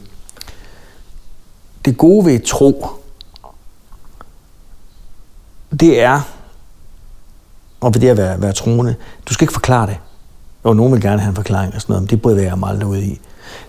[1.85, 2.85] det gode ved tro,
[5.79, 6.21] det er,
[7.81, 8.95] og ved det at være, være troende,
[9.29, 9.97] du skal ikke forklare det.
[10.63, 12.69] Og nogen vil gerne have en forklaring og sådan noget, men det bryder jeg mig
[12.69, 13.19] aldrig ud i.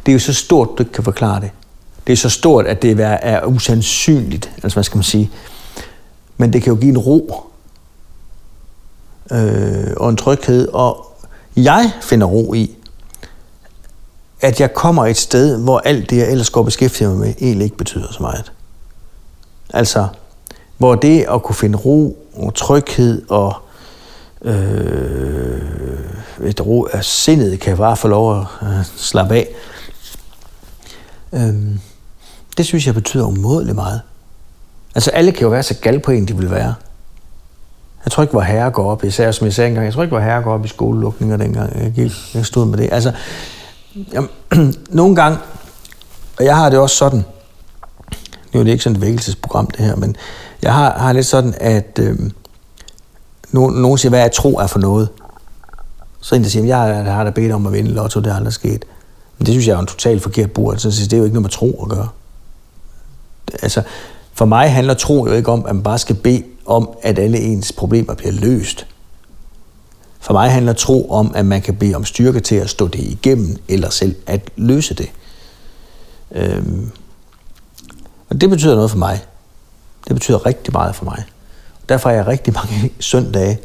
[0.07, 1.51] Det er jo så stort, du ikke kan forklare det.
[2.07, 5.31] Det er så stort, at det er, er usandsynligt, altså hvad skal man sige.
[6.37, 7.51] Men det kan jo give en ro
[9.33, 11.17] øh, og en tryghed, og
[11.57, 12.77] jeg finder ro i,
[14.41, 17.35] at jeg kommer et sted, hvor alt det, jeg ellers går og beskæftiger mig med,
[17.41, 18.53] egentlig ikke betyder så meget.
[19.75, 20.09] Altså,
[20.79, 23.55] hvor det at kunne finde ro og tryghed og
[24.43, 25.80] øh,
[26.45, 29.49] et ro af sindet kan bare få lov at øh, slappe af.
[31.33, 31.81] Øhm,
[32.57, 34.01] det synes jeg betyder umådeligt meget.
[34.95, 36.75] Altså, alle kan jo være så gal på en, de vil være.
[38.05, 40.17] Jeg tror ikke, hvor herre går op, især som jeg sagde engang, jeg tror ikke,
[40.17, 42.89] hvor herre går op i skolelukninger dengang, jeg, gik, jeg stod med det.
[42.93, 43.13] Altså,
[44.13, 44.31] jamen,
[44.91, 45.39] nogle gange,
[46.39, 47.25] og jeg har det også sådan,
[48.53, 50.17] nu er det ikke sådan et vækkelsesprogram det her, men
[50.63, 52.19] jeg har, har lidt sådan, at øh,
[53.51, 55.09] nogen, nogen siger, hvad jeg tro er for noget.
[56.21, 58.53] Så en der siger, jeg har, da bedt om at vinde lotto, det er aldrig
[58.53, 58.85] sket.
[59.39, 60.77] Men det synes jeg er en totalt forkert bord.
[60.77, 62.09] Så det er jo ikke noget med tro at gøre.
[63.63, 63.83] Altså,
[64.33, 67.39] for mig handler tro jo ikke om, at man bare skal bede om, at alle
[67.39, 68.87] ens problemer bliver løst.
[70.21, 73.01] For mig handler tro om, at man kan bede om styrke til at stå det
[73.01, 75.11] igennem, eller selv at løse det.
[76.33, 76.91] Øhm.
[78.31, 79.25] Og det betyder noget for mig.
[80.09, 81.25] Det betyder rigtig meget for mig.
[81.89, 83.59] Derfor er jeg rigtig mange søndage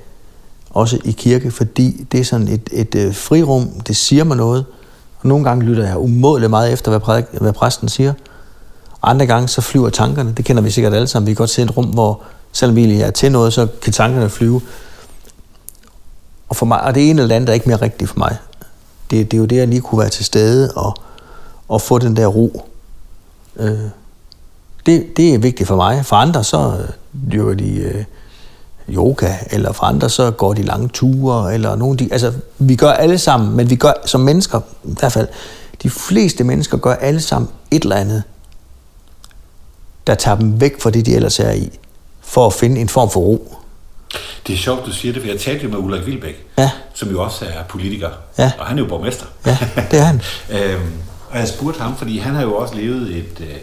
[0.75, 4.65] også i kirke, fordi det er sådan et, et, et frirum, det siger mig noget,
[5.19, 8.13] Og nogle gange lytter jeg umådeligt meget efter, hvad, prædik, hvad præsten siger.
[9.03, 10.33] Andre gange så flyver tankerne.
[10.37, 11.27] Det kender vi sikkert alle sammen.
[11.27, 12.21] Vi kan godt se et rum, hvor
[12.51, 14.61] selvom vi egentlig er til noget, så kan tankerne flyve.
[16.49, 18.37] Og, for mig, og det ene eller andet er ikke mere rigtigt for mig.
[19.11, 20.95] Det, det er jo det, jeg lige kunne være til stede og,
[21.67, 22.69] og få den der ro.
[23.55, 23.79] Øh,
[24.85, 26.05] det, det er vigtigt for mig.
[26.05, 26.89] For andre så øh,
[27.31, 28.03] dyrker de øh,
[28.89, 32.91] yoga, eller for andre så går de lange ture, eller nogle de, altså vi gør
[32.91, 35.27] alle sammen, men vi gør som mennesker, i hvert fald,
[35.83, 38.23] de fleste mennesker gør alle sammen et eller andet,
[40.07, 41.69] der tager dem væk fra det, de ellers er i,
[42.21, 43.55] for at finde en form for ro.
[44.47, 46.71] Det er sjovt, du siger det, for jeg talte jo med Ulrik Vilbæk, Ja.
[46.93, 48.51] som jo også er politiker, Ja.
[48.59, 49.25] og han er jo borgmester.
[49.45, 49.57] Ja,
[49.91, 50.21] det er han.
[50.59, 50.91] øhm,
[51.29, 53.55] og jeg spurgte ham, fordi han har jo også levet et, øh,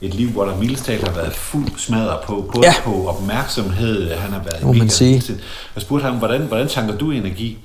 [0.00, 2.72] et liv, hvor der mildest talt har været fuld smadret på, både Ja.
[2.78, 2.82] ja.
[2.84, 5.38] på opmærksomhed, han har været i Må man medierne.
[5.74, 7.58] Jeg spurgte ham, hvordan, hvordan tanker du energi?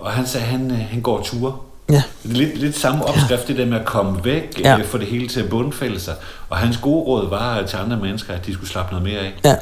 [0.00, 1.52] Og han sagde, han, øh, han går ture.
[1.90, 2.02] Ja.
[2.22, 4.70] Det er lidt, lidt samme opskrift, det der med at komme væk, Ja.
[4.76, 4.82] ja.
[4.82, 6.14] få det hele til at bundfælde sig.
[6.50, 9.32] Og hans gode råd var til andre mennesker, at de skulle slappe noget mere af.
[9.44, 9.56] Ja,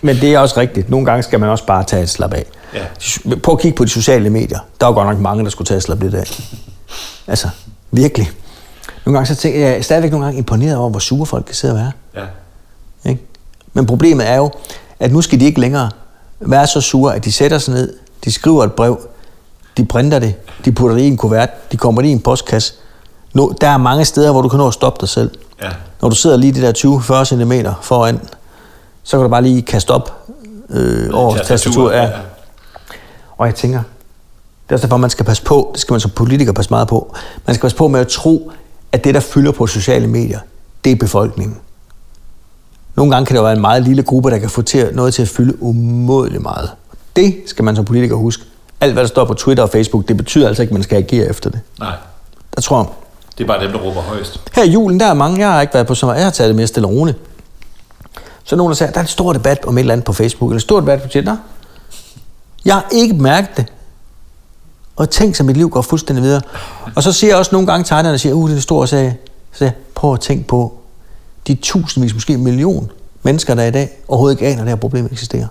[0.00, 0.90] men det er også rigtigt.
[0.90, 2.44] Nogle gange skal man også bare tage et slap af.
[2.74, 2.84] Ja.
[3.42, 4.58] Prøv at kigge på de sociale medier.
[4.80, 6.40] Der er jo godt nok mange, der skulle tage et slap lidt af.
[7.26, 7.48] Altså,
[7.90, 8.30] virkelig.
[9.06, 11.44] Nogle gange så tænker jeg, jeg er stadigvæk nogle gange imponeret over, hvor sure folk
[11.44, 11.92] kan sidde og være.
[12.16, 13.10] Ja.
[13.10, 13.22] Ikke?
[13.72, 14.50] Men problemet er jo,
[15.00, 15.90] at nu skal de ikke længere
[16.40, 17.94] være så sure, at de sætter sig ned,
[18.24, 19.00] de skriver et brev,
[19.76, 20.34] de printer det,
[20.64, 22.74] de putter det i en kuvert, de kommer det i en postkasse.
[23.34, 25.30] Nu, der er mange steder, hvor du kan nå at stoppe dig selv.
[25.62, 25.68] Ja.
[26.02, 26.72] Når du sidder lige de der
[27.22, 28.20] 20-40 cm foran,
[29.02, 30.28] så kan du bare lige kaste op
[30.70, 31.96] øh, over tastaturet.
[31.96, 32.10] Ja.
[33.38, 36.10] Og jeg tænker, det er også derfor, man skal passe på, det skal man som
[36.10, 37.14] politiker passe meget på,
[37.46, 38.52] man skal passe på med at tro,
[38.92, 40.38] at det, der fylder på sociale medier,
[40.84, 41.56] det er befolkningen.
[42.96, 45.22] Nogle gange kan jo være en meget lille gruppe, der kan få til, noget til
[45.22, 46.70] at fylde umådeligt meget.
[47.16, 48.42] Det skal man som politiker huske.
[48.80, 50.96] Alt, hvad der står på Twitter og Facebook, det betyder altså ikke, at man skal
[50.96, 51.60] agere efter det.
[51.78, 51.92] Nej,
[52.54, 52.86] Der tror jeg,
[53.38, 54.40] det er bare dem, der råber højst.
[54.54, 56.48] her i julen, der er mange, jeg har ikke været på sommer, jeg har taget
[56.48, 57.18] det mere stille og roligt.
[58.44, 60.50] Så nogen, der siger, der er en stor debat om et eller andet på Facebook,
[60.50, 61.36] eller en stor debat på Twitter.
[62.64, 63.66] Jeg har ikke mærket det.
[65.00, 66.40] Og tænk så mit liv går fuldstændig videre.
[66.96, 68.86] Og så siger jeg også nogle gange tegnerne, der siger, uh, det er en stor
[68.86, 69.16] sag.
[69.52, 70.72] Så jeg, prøv at tænke på
[71.46, 72.90] de tusindvis, måske en million
[73.22, 75.46] mennesker, der i dag overhovedet ikke aner, at det her problem eksisterer.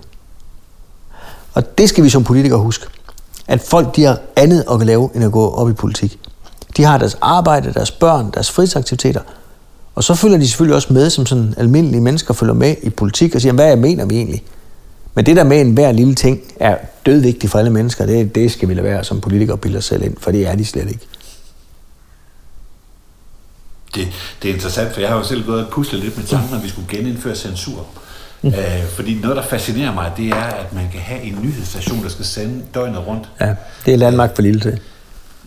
[1.54, 2.86] Og det skal vi som politikere huske.
[3.48, 6.18] At folk, de har andet at lave, end at gå op i politik.
[6.76, 9.20] De har deres arbejde, deres børn, deres fritidsaktiviteter.
[9.94, 13.34] Og så følger de selvfølgelig også med, som sådan almindelige mennesker følger med i politik
[13.34, 14.42] og siger, hvad mener vi egentlig?
[15.14, 18.52] Men det der med en hver lille ting er dødvigtigt for alle mennesker, det, det
[18.52, 20.88] skal vi lade være som politikere bilde os selv ind, for det er de slet
[20.88, 21.06] ikke.
[23.94, 24.08] Det,
[24.42, 26.62] det er interessant, for jeg har jo selv gået og puslet lidt med tanken, at
[26.62, 27.86] vi skulle genindføre censur.
[28.42, 28.48] Mm.
[28.48, 32.08] Øh, fordi noget, der fascinerer mig, det er, at man kan have en nyhedsstation, der
[32.08, 33.28] skal sende døgnet rundt.
[33.40, 33.54] Ja,
[33.86, 34.80] det er Landmark for lille til.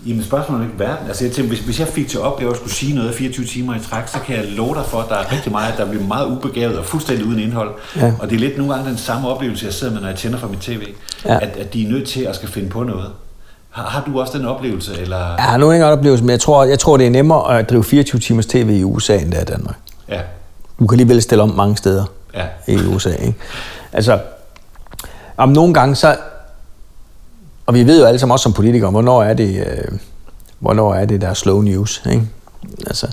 [0.05, 1.07] Jamen spørgsmålet er ikke verden.
[1.07, 3.75] Altså jeg tænker, hvis, hvis jeg fik til opgave at skulle sige noget 24 timer
[3.75, 6.03] i træk, så kan jeg love dig for, at der er rigtig meget, der bliver
[6.07, 7.71] meget ubegavet og fuldstændig uden indhold.
[7.95, 8.13] Ja.
[8.19, 10.37] Og det er lidt nogle gange den samme oplevelse, jeg sidder med, når jeg tænder
[10.37, 10.81] for mit tv.
[11.25, 11.35] Ja.
[11.35, 13.09] At, at de er nødt til at skal finde på noget.
[13.69, 15.01] Har, har du også den oplevelse?
[15.01, 15.17] Eller?
[15.17, 17.69] Jeg har nu ikke godt oplevelse, men jeg tror, jeg tror, det er nemmere at
[17.69, 19.75] drive 24 timers tv i USA, end det er i Danmark.
[20.09, 20.19] Ja.
[20.79, 22.45] Du kan alligevel stille om mange steder Ja.
[22.67, 23.09] i USA.
[23.09, 23.33] Ikke?
[23.93, 24.19] Altså,
[25.37, 26.15] om nogle gange så...
[27.65, 29.99] Og vi ved jo alle sammen også som politikere, hvornår er det, øh,
[30.59, 32.03] hvornår er det der er slow news.
[32.11, 32.27] Ikke?
[32.87, 33.07] Altså,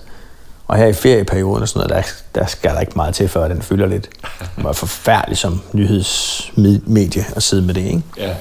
[0.69, 3.49] og her i ferieperioden og sådan noget, der, der skal der ikke meget til, før
[3.49, 4.09] den fylder lidt.
[4.57, 7.81] Det var forfærdeligt som nyhedsmedie at sidde med det.
[7.85, 8.03] Ikke?
[8.17, 8.35] Ja.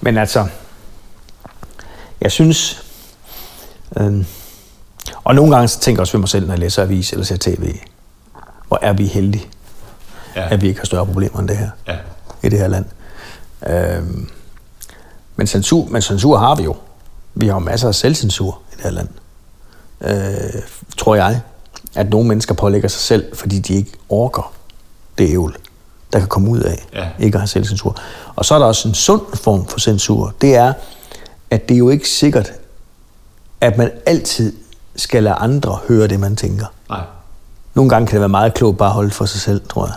[0.00, 0.46] Men altså,
[2.20, 2.82] jeg synes,
[4.00, 4.24] øh,
[5.24, 7.24] og nogle gange så tænker jeg også ved mig selv, når jeg læser avis eller
[7.24, 7.74] ser tv,
[8.68, 9.46] hvor er vi heldige,
[10.36, 10.48] Ja.
[10.52, 11.96] at vi ikke har større problemer end det her Ja.
[12.42, 12.84] i det her land.
[13.66, 14.02] Øh,
[15.38, 16.76] men, censur, men censur har vi jo.
[17.34, 19.08] Vi har jo masser af selvcensur i det her land.
[20.00, 20.62] Øh,
[20.98, 21.40] tror jeg,
[21.94, 24.52] at nogle mennesker pålægger sig selv, fordi de ikke orker
[25.18, 25.56] det ævl,
[26.12, 27.08] der kan komme ud af Ja.
[27.18, 27.96] ikke at have selvcensur.
[28.36, 30.34] Og så er der også en sund form for censur.
[30.40, 30.72] Det er,
[31.50, 32.52] at det er jo ikke sikkert,
[33.60, 34.52] at man altid
[34.96, 36.66] skal lade andre høre det, man tænker.
[36.90, 37.00] Nej.
[37.74, 39.94] Nogle gange kan det være meget klogt bare at holde for sig selv, tror jeg.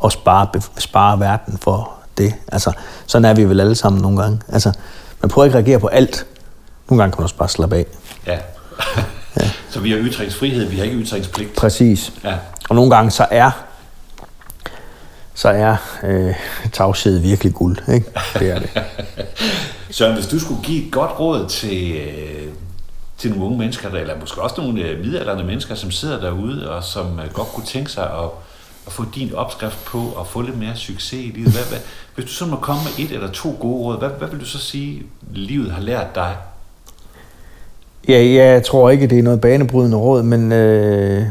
[0.00, 0.48] Og spare,
[0.78, 2.34] spare verden for det.
[2.52, 2.72] Altså,
[3.06, 4.40] sådan er vi vel alle sammen nogle gange.
[4.48, 4.72] Altså,
[5.22, 6.26] man prøver ikke at reagere på alt.
[6.88, 7.86] Nogle gange kan man også bare slappe af.
[8.26, 8.38] Ja.
[9.36, 9.50] ja.
[9.70, 11.56] Så vi har ytringsfrihed, vi har ikke ytringspligt.
[11.56, 12.12] Præcis.
[12.24, 12.34] Ja.
[12.68, 13.50] Og nogle gange så er
[15.38, 16.34] så er øh,
[16.72, 17.78] tavshed virkelig guld.
[17.94, 18.06] Ikke?
[18.38, 18.70] Det er det.
[19.90, 22.48] Søren, hvis du skulle give et godt råd til, øh,
[23.18, 26.84] til nogle unge mennesker, eller måske også nogle øh, midaldrende mennesker, som sidder derude, og
[26.84, 28.30] som øh, godt kunne tænke sig at,
[28.88, 31.52] at få din opskrift på, og få lidt mere succes i livet.
[31.52, 31.78] Hvad, hvad,
[32.14, 34.44] hvis du så må komme med et eller to gode råd, hvad, hvad vil du
[34.44, 36.36] så sige, livet har lært dig?
[38.08, 41.26] Ja, jeg tror ikke, det er noget banebrydende råd, men øh,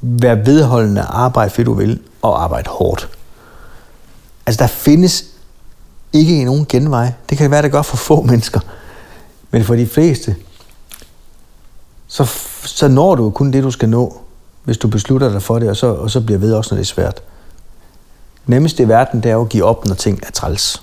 [0.00, 3.08] vær vedholdende, arbejde fedt du vil, og arbejde hårdt.
[4.46, 5.24] Altså, der findes
[6.12, 7.12] ikke nogen genvej.
[7.30, 8.60] Det kan være, det gør for få mennesker.
[9.50, 10.36] Men for de fleste,
[12.06, 12.24] så,
[12.64, 14.25] så når du kun det, du skal nå,
[14.66, 16.84] hvis du beslutter dig for det, og så, og så bliver ved også, når det
[16.84, 17.22] er svært.
[18.46, 20.82] Nemmest i verden, det er at give op, når ting er træls.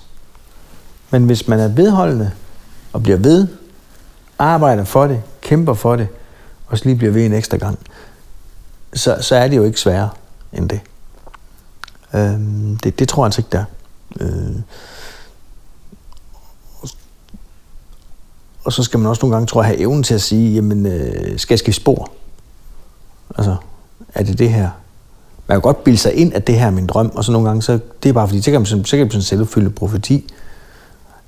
[1.10, 2.30] Men hvis man er vedholdende,
[2.92, 3.48] og bliver ved,
[4.38, 6.08] arbejder for det, kæmper for det,
[6.66, 7.78] og så lige bliver ved en ekstra gang,
[8.94, 10.10] så, så er det jo ikke sværere
[10.52, 10.80] end det.
[12.14, 12.40] Øh,
[12.84, 13.64] det, det tror jeg altså ikke, der.
[14.20, 14.56] Øh,
[18.64, 20.86] og så skal man også nogle gange, tror jeg, have evnen til at sige, jamen,
[20.86, 22.10] øh, skal jeg skifte spor?
[23.38, 23.56] Altså,
[24.14, 24.68] er det det her?
[25.46, 27.48] Man kan godt bilde sig ind, at det her er min drøm, og så nogle
[27.48, 30.32] gange, så det er bare fordi, så kan man, så kan man sådan selvopfyldende profeti,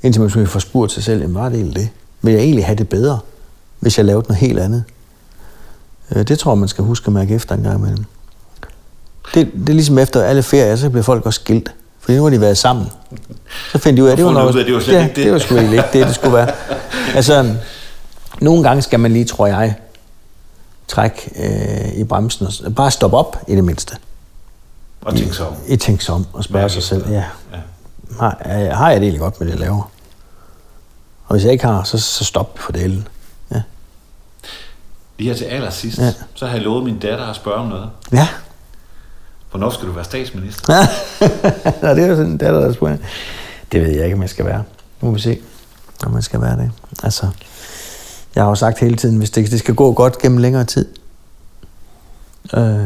[0.02, 1.88] indtil man får spurgt sig selv, var det egentlig det?
[2.22, 3.18] Vil jeg egentlig have det bedre,
[3.80, 4.84] hvis jeg lavede noget helt andet?
[6.14, 8.04] Øh, det tror jeg, man skal huske at mærke efter en gang imellem.
[9.34, 11.74] Det, det er ligesom efter alle ferier, så bliver folk også skilt.
[12.00, 12.86] For nu har de været sammen.
[13.72, 14.66] Så finder de ud af, at det var noget...
[14.66, 15.24] det var slet ja, ikke det.
[15.24, 16.50] det var sgu ikke det, det skulle være.
[17.14, 17.54] Altså,
[18.40, 19.74] nogle gange skal man lige, tror jeg,
[20.88, 23.96] trække øh, i bremsen og bare stoppe op i det mindste.
[25.00, 25.54] Og tænke sig om.
[25.68, 27.58] I, i tænke sig om og spørge sig selv, ja, Ja.
[28.20, 29.90] har, øh, har jeg det egentlig godt med det, jeg laver?
[31.26, 33.08] Og hvis jeg ikke har, så, så stop for delen.
[33.54, 33.62] Ja.
[35.18, 36.04] Lige her til allersidst, Ja.
[36.04, 36.12] ja.
[36.34, 37.90] så har jeg lovet min datter at spørge om noget.
[38.12, 38.28] Ja.
[39.50, 40.72] Hvornår skal du være statsminister?
[41.82, 42.96] Nå, det er jo sådan, det er der, der spørger.
[43.72, 44.62] Det ved jeg ikke, om jeg skal være.
[45.00, 45.38] Nu må vi se,
[46.06, 46.70] om man skal være det.
[47.02, 47.28] Altså,
[48.36, 50.86] jeg har jo sagt hele tiden, hvis det, det skal gå godt gennem længere tid,
[52.54, 52.80] øh,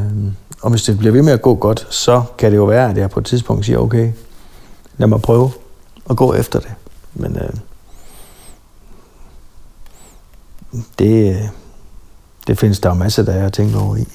[0.63, 2.97] og hvis det bliver ved med at gå godt, så kan det jo være, at
[2.97, 4.13] jeg på et tidspunkt siger, okay,
[4.99, 5.51] lad mig prøve
[6.11, 6.71] at gå efter det.
[7.15, 7.51] Men øh,
[10.99, 11.43] det, øh,
[12.47, 14.07] det findes der jo masser, der jeg har tænkt over i.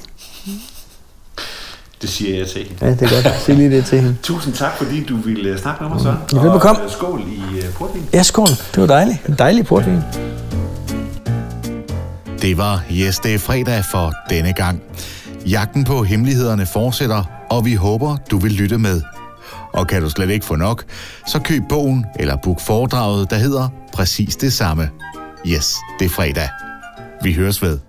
[2.01, 2.85] Det siger jeg til hende.
[2.85, 3.41] Ja, det er godt.
[3.41, 4.17] Sig lige det til hende.
[4.23, 6.17] Tusind tak, fordi du ville øh, snakke med mig, Søren.
[6.33, 6.81] Ja, velbekomme.
[6.81, 8.09] Og øh, skål i portvin.
[8.13, 8.47] Ja, skål.
[8.47, 9.25] Det var dejligt.
[9.27, 10.01] En dejlig portvin.
[12.45, 14.81] Det var Yes, det er fredag for denne gang.
[15.45, 19.01] Jagten på hemmelighederne fortsætter, og vi håber, du vil lytte med.
[19.73, 20.83] Og kan du slet ikke få nok,
[21.27, 24.89] så køb bogen eller book foredraget, der hedder præcis det samme.
[25.47, 26.49] Yes, det er fredag.
[27.23, 27.79] Vi høres ved.